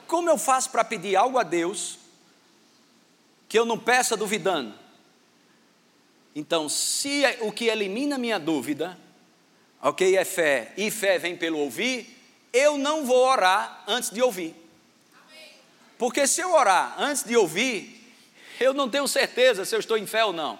Como 0.06 0.28
eu 0.28 0.36
faço 0.36 0.68
para 0.68 0.84
pedir 0.84 1.16
algo 1.16 1.38
a 1.38 1.42
Deus 1.42 1.98
que 3.48 3.58
eu 3.58 3.64
não 3.64 3.78
peça 3.78 4.18
duvidando? 4.18 4.74
Então, 6.36 6.68
se 6.68 7.24
é 7.24 7.38
o 7.40 7.50
que 7.50 7.68
elimina 7.68 8.18
minha 8.18 8.38
dúvida, 8.38 8.98
ok, 9.80 10.14
é 10.14 10.26
fé, 10.26 10.74
e 10.76 10.90
fé 10.90 11.18
vem 11.18 11.38
pelo 11.38 11.58
ouvir, 11.58 12.22
eu 12.52 12.76
não 12.76 13.06
vou 13.06 13.26
orar 13.26 13.82
antes 13.86 14.10
de 14.10 14.20
ouvir. 14.20 14.54
Porque 15.96 16.26
se 16.26 16.42
eu 16.42 16.52
orar 16.52 16.96
antes 16.98 17.24
de 17.24 17.34
ouvir, 17.34 18.14
eu 18.60 18.74
não 18.74 18.90
tenho 18.90 19.08
certeza 19.08 19.64
se 19.64 19.74
eu 19.74 19.80
estou 19.80 19.96
em 19.96 20.06
fé 20.06 20.22
ou 20.22 20.34
não. 20.34 20.58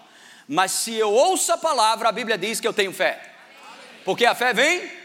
Mas 0.48 0.70
se 0.70 0.94
eu 0.94 1.12
ouço 1.12 1.52
a 1.52 1.58
palavra, 1.58 2.08
a 2.08 2.12
Bíblia 2.12 2.38
diz 2.38 2.60
que 2.60 2.66
eu 2.66 2.72
tenho 2.72 2.94
fé. 2.94 3.30
Porque 4.06 4.24
a 4.24 4.34
fé 4.34 4.54
vem. 4.54 4.97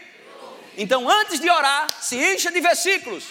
Então, 0.76 1.08
antes 1.08 1.38
de 1.40 1.48
orar, 1.48 1.88
se 2.00 2.16
encha 2.16 2.50
de 2.50 2.60
versículos. 2.60 3.24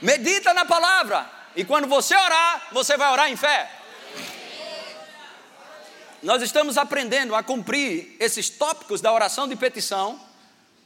Medita 0.00 0.54
na 0.54 0.64
palavra. 0.64 1.28
E 1.54 1.64
quando 1.64 1.86
você 1.86 2.14
orar, 2.14 2.68
você 2.72 2.96
vai 2.96 3.10
orar 3.12 3.30
em 3.30 3.36
fé. 3.36 3.70
Nós 6.22 6.42
estamos 6.42 6.76
aprendendo 6.76 7.34
a 7.34 7.42
cumprir 7.42 8.16
esses 8.18 8.48
tópicos 8.48 9.00
da 9.00 9.12
oração 9.12 9.48
de 9.48 9.54
petição, 9.54 10.20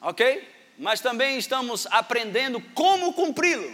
ok? 0.01 0.53
mas 0.79 1.01
também 1.01 1.38
estamos 1.38 1.87
aprendendo 1.91 2.61
como 2.75 3.12
cumpri-lo. 3.12 3.73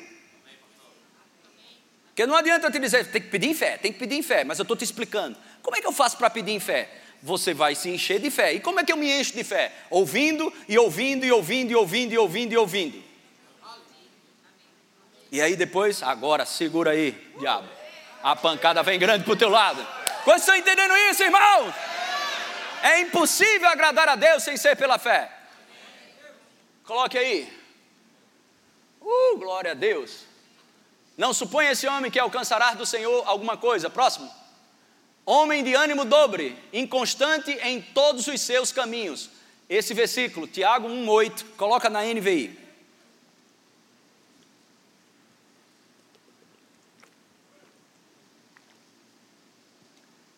Porque 2.08 2.26
não 2.26 2.36
adianta 2.36 2.66
eu 2.66 2.70
te 2.70 2.78
dizer, 2.78 3.10
tem 3.10 3.22
que 3.22 3.28
pedir 3.28 3.48
em 3.48 3.54
fé, 3.54 3.78
tem 3.78 3.92
que 3.92 3.98
pedir 3.98 4.16
em 4.16 4.22
fé, 4.22 4.44
mas 4.44 4.58
eu 4.58 4.62
estou 4.62 4.76
te 4.76 4.84
explicando. 4.84 5.38
Como 5.62 5.76
é 5.76 5.80
que 5.80 5.86
eu 5.86 5.92
faço 5.92 6.16
para 6.16 6.28
pedir 6.28 6.52
em 6.52 6.60
fé? 6.60 6.90
Você 7.22 7.52
vai 7.52 7.74
se 7.74 7.90
encher 7.90 8.20
de 8.20 8.30
fé. 8.30 8.52
E 8.54 8.60
como 8.60 8.80
é 8.80 8.84
que 8.84 8.92
eu 8.92 8.96
me 8.96 9.10
encho 9.10 9.34
de 9.34 9.42
fé? 9.42 9.72
Ouvindo 9.90 10.52
e 10.68 10.78
ouvindo 10.78 11.24
e 11.24 11.32
ouvindo 11.32 11.72
e 11.72 11.76
ouvindo 11.76 12.12
e 12.12 12.18
ouvindo 12.18 12.52
e 12.52 12.56
ouvindo. 12.56 13.04
E 15.30 15.40
aí 15.40 15.56
depois, 15.56 16.02
agora 16.02 16.46
segura 16.46 16.92
aí, 16.92 17.12
diabo. 17.38 17.68
A 18.22 18.34
pancada 18.34 18.82
vem 18.82 18.98
grande 18.98 19.24
para 19.24 19.32
o 19.32 19.36
teu 19.36 19.48
lado. 19.48 19.86
Quantos 20.24 20.42
estão 20.42 20.56
entendendo 20.56 20.96
isso, 21.10 21.22
irmão? 21.22 21.74
É 22.82 23.00
impossível 23.00 23.68
agradar 23.68 24.08
a 24.08 24.16
Deus 24.16 24.42
sem 24.42 24.56
ser 24.56 24.76
pela 24.76 24.98
fé. 24.98 25.30
Coloque 26.84 27.18
aí. 27.18 27.52
Uh, 29.00 29.36
glória 29.36 29.72
a 29.72 29.74
Deus. 29.74 30.24
Não 31.16 31.34
suponha 31.34 31.72
esse 31.72 31.86
homem 31.86 32.10
que 32.10 32.18
alcançará 32.18 32.74
do 32.74 32.86
Senhor 32.86 33.24
alguma 33.26 33.56
coisa. 33.56 33.90
Próximo. 33.90 34.30
Homem 35.30 35.62
de 35.62 35.74
ânimo 35.74 36.06
dobre, 36.06 36.56
inconstante 36.72 37.50
em 37.50 37.82
todos 37.82 38.26
os 38.28 38.40
seus 38.40 38.72
caminhos. 38.72 39.28
Esse 39.68 39.92
versículo, 39.92 40.46
Tiago 40.46 40.88
1,8, 40.88 41.44
coloca 41.54 41.90
na 41.90 42.02
NVI. 42.02 42.58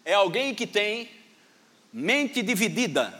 É 0.04 0.14
alguém 0.14 0.56
que 0.56 0.66
tem 0.66 1.08
mente 1.92 2.42
dividida. 2.42 3.14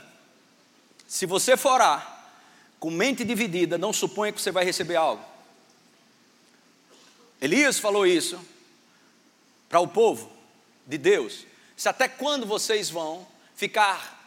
Se 1.07 1.25
você 1.25 1.55
forar 1.55 2.35
com 2.81 2.91
mente 2.91 3.23
dividida, 3.23 3.77
não 3.77 3.93
suponha 3.93 4.33
que 4.33 4.41
você 4.41 4.51
vai 4.51 4.65
receber 4.65 4.97
algo. 4.97 5.23
Elias 7.39 7.79
falou 7.79 8.05
isso 8.05 8.37
para 9.69 9.79
o 9.79 9.87
povo 9.87 10.29
de 10.85 10.97
Deus. 10.97 11.49
Se 11.75 11.89
até 11.89 12.07
quando 12.07 12.45
vocês 12.45 12.89
vão 12.89 13.27
ficar 13.55 14.23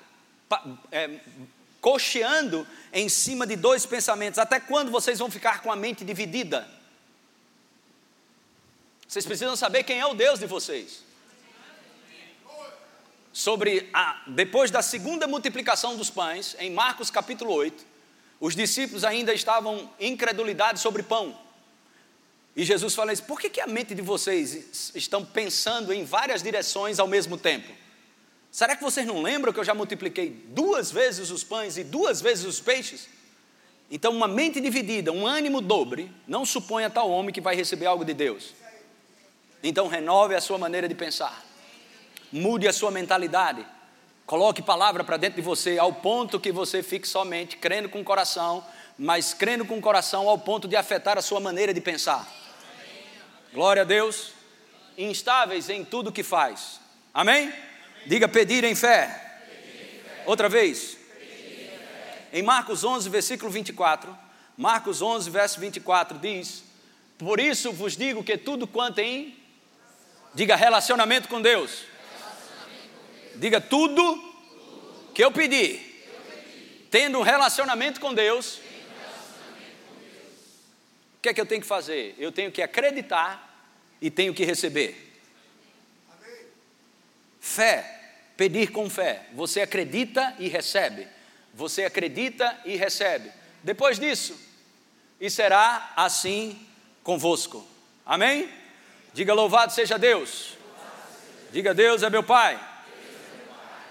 é, 0.90 1.20
cocheando 1.80 2.66
em 2.92 3.08
cima 3.08 3.46
de 3.46 3.56
dois 3.56 3.84
pensamentos? 3.84 4.38
Até 4.38 4.58
quando 4.58 4.90
vocês 4.90 5.18
vão 5.18 5.30
ficar 5.30 5.62
com 5.62 5.70
a 5.70 5.76
mente 5.76 6.04
dividida? 6.04 6.68
Vocês 9.06 9.26
precisam 9.26 9.54
saber 9.54 9.84
quem 9.84 10.00
é 10.00 10.06
o 10.06 10.14
Deus 10.14 10.40
de 10.40 10.46
vocês. 10.46 11.04
Sobre 13.32 13.90
a, 13.92 14.22
depois 14.26 14.70
da 14.70 14.80
segunda 14.80 15.26
multiplicação 15.26 15.96
dos 15.96 16.08
pães, 16.08 16.56
em 16.58 16.70
Marcos 16.70 17.10
capítulo 17.10 17.52
8, 17.52 17.84
os 18.40 18.54
discípulos 18.56 19.04
ainda 19.04 19.32
estavam 19.34 19.90
incredulidade 20.00 20.80
sobre 20.80 21.02
pão. 21.02 21.38
E 22.56 22.64
Jesus 22.64 22.94
fala 22.94 23.12
isso: 23.12 23.24
por 23.24 23.40
que, 23.40 23.48
que 23.48 23.60
a 23.60 23.66
mente 23.66 23.94
de 23.94 24.02
vocês 24.02 24.92
estão 24.94 25.24
pensando 25.24 25.92
em 25.92 26.04
várias 26.04 26.42
direções 26.42 26.98
ao 26.98 27.06
mesmo 27.06 27.36
tempo? 27.36 27.72
Será 28.50 28.76
que 28.76 28.82
vocês 28.82 29.06
não 29.06 29.20
lembram 29.20 29.52
que 29.52 29.58
eu 29.58 29.64
já 29.64 29.74
multipliquei 29.74 30.30
duas 30.48 30.90
vezes 30.90 31.30
os 31.30 31.42
pães 31.42 31.76
e 31.76 31.82
duas 31.82 32.20
vezes 32.20 32.44
os 32.44 32.60
peixes? 32.60 33.08
Então, 33.90 34.12
uma 34.12 34.28
mente 34.28 34.60
dividida, 34.60 35.12
um 35.12 35.26
ânimo 35.26 35.60
dobre, 35.60 36.10
não 36.26 36.44
suponha 36.44 36.88
tal 36.88 37.10
homem 37.10 37.32
que 37.32 37.40
vai 37.40 37.54
receber 37.56 37.86
algo 37.86 38.04
de 38.04 38.14
Deus. 38.14 38.54
Então, 39.62 39.88
renove 39.88 40.34
a 40.34 40.40
sua 40.40 40.56
maneira 40.56 40.88
de 40.88 40.94
pensar, 40.94 41.44
mude 42.32 42.68
a 42.68 42.72
sua 42.72 42.90
mentalidade, 42.90 43.66
Coloque 44.26 44.62
palavra 44.62 45.04
para 45.04 45.18
dentro 45.18 45.36
de 45.36 45.42
você 45.42 45.78
ao 45.78 45.92
ponto 45.92 46.40
que 46.40 46.50
você 46.50 46.82
fique 46.82 47.06
somente 47.06 47.58
crendo 47.58 47.90
com 47.90 48.00
o 48.00 48.04
coração, 48.04 48.64
mas 48.98 49.34
crendo 49.34 49.66
com 49.66 49.76
o 49.76 49.82
coração 49.82 50.30
ao 50.30 50.38
ponto 50.38 50.66
de 50.66 50.76
afetar 50.76 51.18
a 51.18 51.22
sua 51.22 51.40
maneira 51.40 51.74
de 51.74 51.80
pensar. 51.80 52.26
Glória 53.54 53.82
a 53.82 53.84
Deus. 53.84 54.32
Instáveis 54.98 55.70
em 55.70 55.84
tudo 55.84 56.12
que 56.12 56.22
faz. 56.22 56.80
Amém? 57.14 57.52
Diga 58.04 58.28
pedir 58.28 58.64
em 58.64 58.74
fé. 58.74 59.38
Outra 60.26 60.48
vez. 60.48 60.98
Em 62.32 62.42
Marcos 62.42 62.84
11, 62.84 63.08
versículo 63.08 63.50
24. 63.50 64.18
Marcos 64.58 65.00
11, 65.00 65.30
verso 65.30 65.60
24 65.60 66.18
diz: 66.18 66.64
Por 67.16 67.38
isso 67.38 67.72
vos 67.72 67.96
digo 67.96 68.22
que 68.22 68.36
tudo 68.36 68.66
quanto 68.66 68.98
em. 68.98 69.38
Diga 70.34 70.56
relacionamento 70.56 71.28
com 71.28 71.40
Deus 71.40 71.84
Diga 73.36 73.60
tudo 73.60 74.32
que 75.12 75.24
eu 75.24 75.30
pedi, 75.30 75.80
tendo 76.90 77.18
um 77.18 77.22
relacionamento 77.22 78.00
com 78.00 78.14
Deus. 78.14 78.60
Que 81.24 81.30
é 81.30 81.32
que 81.32 81.40
eu 81.40 81.46
tenho 81.46 81.62
que 81.62 81.66
fazer? 81.66 82.14
Eu 82.18 82.30
tenho 82.30 82.52
que 82.52 82.60
acreditar 82.60 83.72
e 83.98 84.10
tenho 84.10 84.34
que 84.34 84.44
receber. 84.44 85.10
Fé, 87.40 88.12
pedir 88.36 88.70
com 88.70 88.90
fé. 88.90 89.24
Você 89.32 89.62
acredita 89.62 90.36
e 90.38 90.48
recebe. 90.48 91.08
Você 91.54 91.82
acredita 91.82 92.60
e 92.66 92.76
recebe. 92.76 93.32
Depois 93.62 93.98
disso, 93.98 94.38
e 95.18 95.30
será 95.30 95.94
assim 95.96 96.60
convosco. 97.02 97.66
Amém? 98.04 98.50
Diga 99.14 99.32
louvado 99.32 99.72
seja 99.72 99.98
Deus. 99.98 100.58
Diga 101.50 101.72
Deus 101.72 102.02
é 102.02 102.10
meu 102.10 102.22
Pai. 102.22 102.62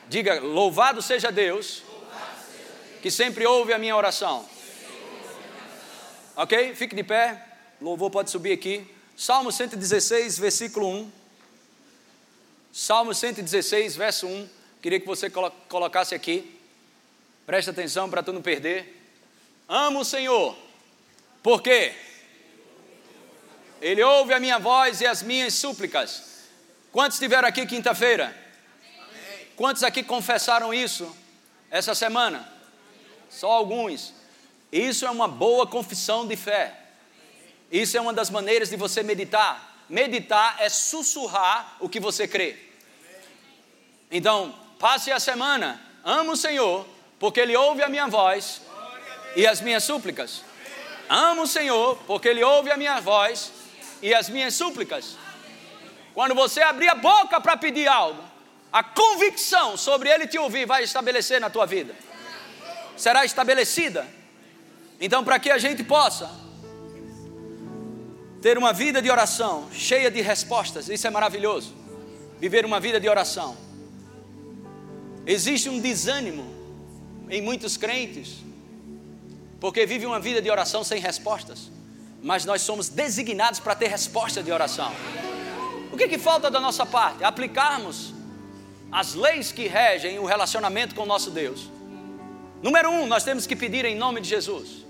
Diga: 0.07 0.39
Louvado 0.39 1.01
seja 1.01 1.31
Deus, 1.31 1.81
que 3.01 3.09
sempre 3.09 3.43
ouve 3.43 3.73
a 3.73 3.79
minha 3.79 3.97
oração. 3.97 4.52
Ok? 6.35 6.73
Fique 6.75 6.95
de 6.95 7.03
pé. 7.03 7.41
Louvor 7.79 8.09
pode 8.09 8.29
subir 8.29 8.53
aqui. 8.53 8.87
Salmo 9.15 9.51
116, 9.51 10.39
versículo 10.39 10.89
1. 10.89 11.11
Salmo 12.71 13.13
116, 13.13 13.95
verso 13.95 14.25
1. 14.25 14.49
Queria 14.81 14.99
que 14.99 15.05
você 15.05 15.29
colocasse 15.29 16.15
aqui. 16.15 16.59
Preste 17.45 17.69
atenção 17.69 18.09
para 18.09 18.23
tu 18.23 18.33
não 18.33 18.41
perder. 18.41 18.99
Amo 19.67 19.99
o 19.99 20.05
Senhor. 20.05 20.57
Por 21.43 21.61
quê? 21.61 21.93
Ele 23.81 24.01
ouve 24.01 24.33
a 24.33 24.39
minha 24.39 24.57
voz 24.57 25.01
e 25.01 25.05
as 25.05 25.21
minhas 25.21 25.53
súplicas. 25.53 26.23
Quantos 26.91 27.17
estiveram 27.17 27.47
aqui 27.47 27.65
quinta-feira? 27.65 28.35
Quantos 29.55 29.83
aqui 29.83 30.01
confessaram 30.01 30.73
isso 30.73 31.15
essa 31.69 31.93
semana? 31.93 32.51
Só 33.29 33.51
alguns. 33.51 34.13
Isso 34.73 35.05
é 35.05 35.11
uma 35.11 35.27
boa 35.27 35.67
confissão 35.67 36.25
de 36.25 36.35
fé. 36.35 36.75
Isso 37.71 37.95
é 37.95 38.01
uma 38.01 38.11
das 38.11 38.31
maneiras 38.31 38.71
de 38.71 38.75
você 38.75 39.03
meditar. 39.03 39.85
Meditar 39.87 40.55
é 40.57 40.67
sussurrar 40.67 41.77
o 41.79 41.87
que 41.87 41.99
você 41.99 42.27
crê. 42.27 42.57
Então, 44.09 44.51
passe 44.79 45.11
a 45.11 45.19
semana, 45.19 45.79
amo 46.03 46.31
o 46.31 46.35
Senhor, 46.35 46.87
porque 47.19 47.39
Ele 47.39 47.55
ouve 47.55 47.83
a 47.83 47.87
minha 47.87 48.07
voz 48.07 48.63
e 49.35 49.45
as 49.45 49.61
minhas 49.61 49.83
súplicas. 49.83 50.43
Amo 51.07 51.43
o 51.43 51.47
Senhor, 51.47 51.95
porque 52.07 52.29
Ele 52.29 52.43
ouve 52.43 52.71
a 52.71 52.77
minha 52.77 52.99
voz 52.99 53.51
e 54.01 54.11
as 54.11 54.27
minhas 54.27 54.55
súplicas. 54.55 55.17
Quando 56.15 56.33
você 56.33 56.63
abrir 56.63 56.89
a 56.89 56.95
boca 56.95 57.39
para 57.39 57.55
pedir 57.57 57.87
algo, 57.87 58.23
a 58.71 58.83
convicção 58.83 59.77
sobre 59.77 60.09
Ele 60.09 60.25
te 60.25 60.39
ouvir 60.39 60.65
vai 60.65 60.83
estabelecer 60.83 61.39
na 61.39 61.51
tua 61.51 61.67
vida. 61.67 61.95
Será 62.97 63.23
estabelecida. 63.23 64.22
Então, 64.99 65.23
para 65.23 65.39
que 65.39 65.49
a 65.49 65.57
gente 65.57 65.83
possa 65.83 66.29
ter 68.41 68.57
uma 68.57 68.73
vida 68.73 69.01
de 69.01 69.09
oração 69.09 69.69
cheia 69.71 70.11
de 70.11 70.21
respostas, 70.21 70.89
isso 70.89 71.07
é 71.07 71.09
maravilhoso. 71.09 71.73
Viver 72.39 72.65
uma 72.65 72.79
vida 72.79 72.99
de 72.99 73.07
oração. 73.07 73.55
Existe 75.25 75.69
um 75.69 75.79
desânimo 75.79 76.43
em 77.29 77.41
muitos 77.41 77.77
crentes, 77.77 78.43
porque 79.59 79.85
vivem 79.85 80.07
uma 80.07 80.19
vida 80.19 80.41
de 80.41 80.51
oração 80.51 80.83
sem 80.83 80.99
respostas, 80.99 81.71
mas 82.21 82.43
nós 82.43 82.61
somos 82.61 82.89
designados 82.89 83.59
para 83.59 83.75
ter 83.75 83.87
resposta 83.87 84.43
de 84.43 84.51
oração. 84.51 84.91
O 85.91 85.97
que, 85.97 86.07
que 86.07 86.17
falta 86.17 86.51
da 86.51 86.59
nossa 86.59 86.85
parte? 86.85 87.23
Aplicarmos 87.23 88.13
as 88.91 89.13
leis 89.13 89.51
que 89.51 89.67
regem 89.67 90.19
o 90.19 90.25
relacionamento 90.25 90.93
com 90.93 91.03
o 91.03 91.05
nosso 91.05 91.31
Deus. 91.31 91.69
Número 92.63 92.89
um, 92.89 93.05
nós 93.05 93.25
temos 93.25 93.45
que 93.45 93.57
pedir 93.57 93.83
em 93.83 93.93
nome 93.93 94.21
de 94.21 94.29
Jesus. 94.29 94.85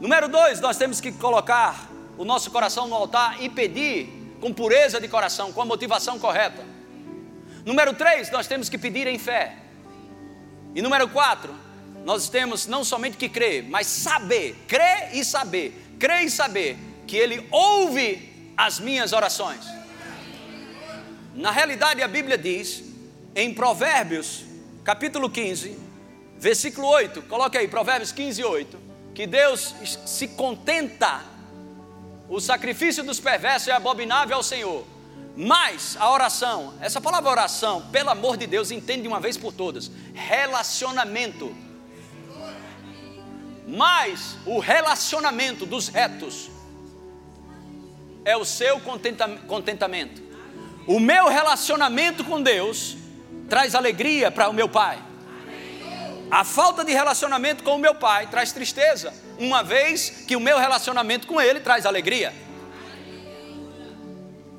Número 0.00 0.28
dois, 0.28 0.60
nós 0.60 0.78
temos 0.78 0.98
que 0.98 1.12
colocar 1.12 1.90
o 2.16 2.24
nosso 2.24 2.50
coração 2.50 2.88
no 2.88 2.94
altar 2.94 3.36
e 3.42 3.50
pedir 3.50 4.08
com 4.40 4.50
pureza 4.50 4.98
de 4.98 5.06
coração, 5.06 5.52
com 5.52 5.60
a 5.60 5.64
motivação 5.66 6.18
correta. 6.18 6.64
Número 7.66 7.92
três, 7.92 8.30
nós 8.30 8.46
temos 8.46 8.70
que 8.70 8.78
pedir 8.78 9.06
em 9.06 9.18
fé. 9.18 9.56
E 10.74 10.80
número 10.80 11.06
quatro, 11.10 11.54
nós 12.02 12.30
temos 12.30 12.66
não 12.66 12.82
somente 12.82 13.18
que 13.18 13.28
crer, 13.28 13.64
mas 13.68 13.86
saber, 13.86 14.56
crer 14.66 15.10
e 15.14 15.22
saber, 15.22 15.74
crer 15.98 16.24
e 16.24 16.30
saber 16.30 16.78
que 17.06 17.18
Ele 17.18 17.46
ouve 17.50 18.52
as 18.56 18.80
minhas 18.80 19.12
orações. 19.12 19.66
Na 21.34 21.50
realidade, 21.50 22.02
a 22.02 22.08
Bíblia 22.08 22.38
diz, 22.38 22.82
em 23.34 23.52
Provérbios, 23.52 24.44
capítulo 24.82 25.28
15, 25.28 25.85
versículo 26.38 26.88
8, 26.88 27.22
coloque 27.22 27.56
aí, 27.58 27.68
Provérbios 27.68 28.12
15, 28.12 28.44
8, 28.44 28.78
que 29.14 29.26
Deus 29.26 29.74
se 30.04 30.28
contenta 30.28 31.36
o 32.28 32.40
sacrifício 32.40 33.04
dos 33.04 33.20
perversos 33.20 33.68
é 33.68 33.72
abominável 33.72 34.36
ao 34.36 34.42
Senhor. 34.42 34.84
Mas 35.36 35.96
a 36.00 36.10
oração, 36.10 36.74
essa 36.80 37.00
palavra 37.00 37.30
oração, 37.30 37.82
pelo 37.92 38.10
amor 38.10 38.36
de 38.36 38.46
Deus, 38.46 38.70
entende 38.70 39.02
de 39.02 39.08
uma 39.08 39.20
vez 39.20 39.36
por 39.36 39.52
todas: 39.52 39.90
relacionamento. 40.14 41.54
Mas 43.68 44.36
o 44.46 44.58
relacionamento 44.58 45.66
dos 45.66 45.88
retos 45.88 46.50
é 48.24 48.36
o 48.36 48.44
seu 48.44 48.80
contentamento. 48.80 50.22
O 50.86 50.98
meu 50.98 51.28
relacionamento 51.28 52.24
com 52.24 52.40
Deus 52.40 52.96
traz 53.48 53.74
alegria 53.74 54.30
para 54.30 54.48
o 54.48 54.52
meu 54.52 54.68
pai. 54.68 54.98
A 56.30 56.44
falta 56.44 56.84
de 56.84 56.92
relacionamento 56.92 57.62
com 57.62 57.76
o 57.76 57.78
meu 57.78 57.94
pai 57.94 58.26
traz 58.26 58.52
tristeza, 58.52 59.14
uma 59.38 59.62
vez 59.62 60.10
que 60.26 60.34
o 60.34 60.40
meu 60.40 60.58
relacionamento 60.58 61.26
com 61.26 61.40
ele 61.40 61.60
traz 61.60 61.86
alegria. 61.86 62.32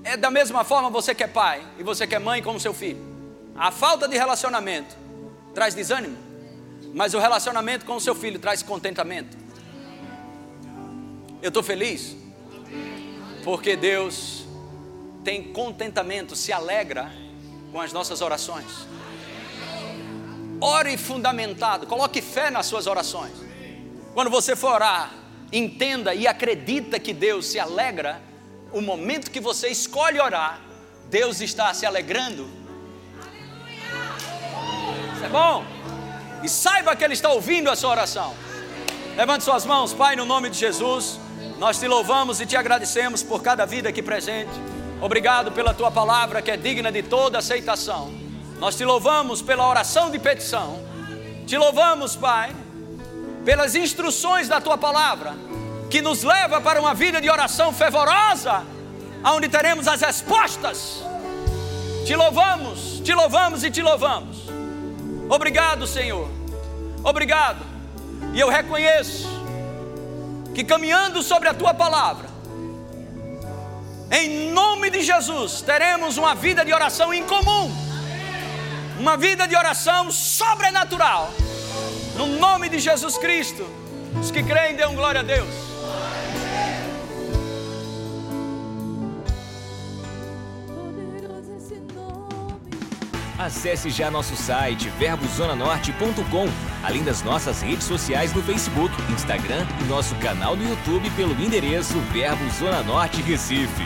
É 0.03 0.15
da 0.15 0.32
mesma 0.32 0.63
forma 0.63 0.89
você 0.89 1.13
que 1.13 1.23
é 1.23 1.27
pai 1.27 1.62
e 1.77 1.84
você 1.84 2.08
que 2.08 2.15
é 2.15 2.19
mãe 2.19 2.41
como 2.41 2.60
seu 2.60 2.73
filho. 2.73 3.06
A 3.56 3.71
falta 3.71 4.08
de 4.08 4.17
relacionamento 4.17 4.95
traz 5.53 5.73
desânimo, 5.73 6.17
mas 6.93 7.13
o 7.13 7.19
relacionamento 7.19 7.86
com 7.86 7.95
o 7.95 8.01
seu 8.01 8.15
filho 8.15 8.39
traz 8.39 8.63
contentamento. 8.63 9.38
Eu 11.41 11.49
estou 11.49 11.62
feliz 11.62 12.15
porque 13.43 13.75
Deus 13.75 14.45
tem 15.23 15.51
contentamento, 15.51 16.36
se 16.36 16.53
alegra 16.53 17.12
com 17.71 17.82
as 17.82 17.91
nossas 17.91 18.21
orações. 18.21 18.88
Ore 20.60 20.98
fundamentado, 20.98 21.86
coloque 21.86 22.22
fé 22.22 22.50
nas 22.50 22.65
suas 22.65 22.88
orações. 22.88 23.34
Quando 24.13 24.30
você 24.32 24.56
for 24.56 24.74
orar, 24.74 25.13
entenda 25.52 26.15
e 26.15 26.26
acredita 26.28 27.00
que 27.00 27.13
Deus 27.13 27.46
se 27.46 27.60
alegra. 27.60 28.22
O 28.72 28.82
momento 28.82 29.30
que 29.32 29.39
você 29.39 29.67
escolhe 29.70 30.20
orar, 30.20 30.60
Deus 31.10 31.39
está 31.41 31.74
se 31.74 31.86
alegrando. 31.86 32.50
Isso 35.15 35.26
é 35.26 35.30
bom. 35.30 35.63
E 36.43 36.50
saiba 36.50 36.96
que 36.96 37.04
Ele 37.04 37.13
está 37.13 37.30
ouvindo 37.30 37.70
a 37.70 37.76
sua 37.76 37.91
oração. 37.91 38.34
Levante 39.15 39.43
suas 39.43 39.65
mãos, 39.65 39.93
Pai, 39.93 40.15
no 40.15 40.26
nome 40.26 40.50
de 40.50 40.58
Jesus. 40.58 41.20
Nós 41.60 41.80
te 41.80 41.88
louvamos 41.88 42.41
e 42.41 42.46
te 42.46 42.56
agradecemos 42.56 43.24
por 43.24 43.41
cada 43.41 43.65
vida 43.65 43.89
aqui 43.89 44.02
presente. 44.02 44.52
Obrigado 45.02 45.52
pela 45.52 45.74
tua 45.74 45.91
palavra 45.91 46.41
que 46.41 46.52
é 46.52 46.58
digna 46.58 46.91
de 46.91 47.04
toda 47.04 47.38
aceitação. 47.38 48.27
Nós 48.60 48.76
te 48.76 48.84
louvamos 48.84 49.41
pela 49.41 49.67
oração 49.67 50.10
de 50.10 50.17
petição. 50.17 50.80
Te 51.46 51.56
louvamos, 51.58 52.15
Pai, 52.15 52.56
pelas 53.46 53.76
instruções 53.76 54.48
da 54.48 54.60
tua 54.60 54.78
palavra, 54.78 55.34
que 55.89 56.02
nos 56.02 56.24
leva 56.24 56.60
para 56.60 56.82
uma 56.82 56.93
vida 56.93 57.22
de 57.22 57.30
oração 57.30 57.72
fervorosa, 57.72 58.63
onde 59.24 59.48
teremos 59.48 59.88
as 59.88 60.02
respostas. 60.02 61.04
Te 62.06 62.15
louvamos, 62.15 63.00
te 63.04 63.13
louvamos 63.13 63.63
e 63.63 63.70
te 63.70 63.82
louvamos. 63.82 64.38
Obrigado, 65.30 65.86
Senhor. 65.86 66.28
Obrigado. 67.04 67.63
E 68.34 68.39
eu 68.39 68.50
reconheço 68.50 69.28
que 70.56 70.63
caminhando 70.63 71.22
sobre 71.22 71.48
a 71.48 71.54
tua 71.54 71.74
palavra, 71.76 72.28
em 74.12 74.52
nome 74.52 74.89
de 74.89 75.02
Jesus, 75.02 75.62
teremos 75.62 76.17
uma 76.17 76.34
vida 76.34 76.65
de 76.65 76.74
oração 76.74 77.13
em 77.13 77.24
comum 77.24 77.87
uma 79.00 79.16
vida 79.16 79.48
de 79.48 79.56
oração 79.56 80.12
sobrenatural. 80.12 81.32
No 82.16 82.26
nome 82.40 82.70
de 82.70 82.80
Jesus 82.80 83.18
Cristo. 83.18 83.66
Os 84.20 84.32
que 84.32 84.42
creem, 84.42 84.76
dêem 84.76 84.96
glória 84.96 85.22
a 85.22 85.24
Deus. 85.24 85.68
Acesse 93.38 93.92
já 93.92 94.10
nosso 94.10 94.36
site 94.36 94.90
verbozonanorte.com, 94.98 96.48
além 96.84 97.04
das 97.04 97.22
nossas 97.22 97.62
redes 97.62 97.86
sociais 97.86 98.34
no 98.34 98.41
Facebook, 98.41 98.91
Instagram 99.12 99.64
e 99.80 99.84
nosso 99.84 100.16
canal 100.16 100.56
no 100.56 100.68
YouTube 100.68 101.08
pelo 101.12 101.39
endereço 101.39 102.00
Verbo 102.12 102.50
Zona 102.50 102.82
Norte 102.82 103.22
Recife. 103.22 103.86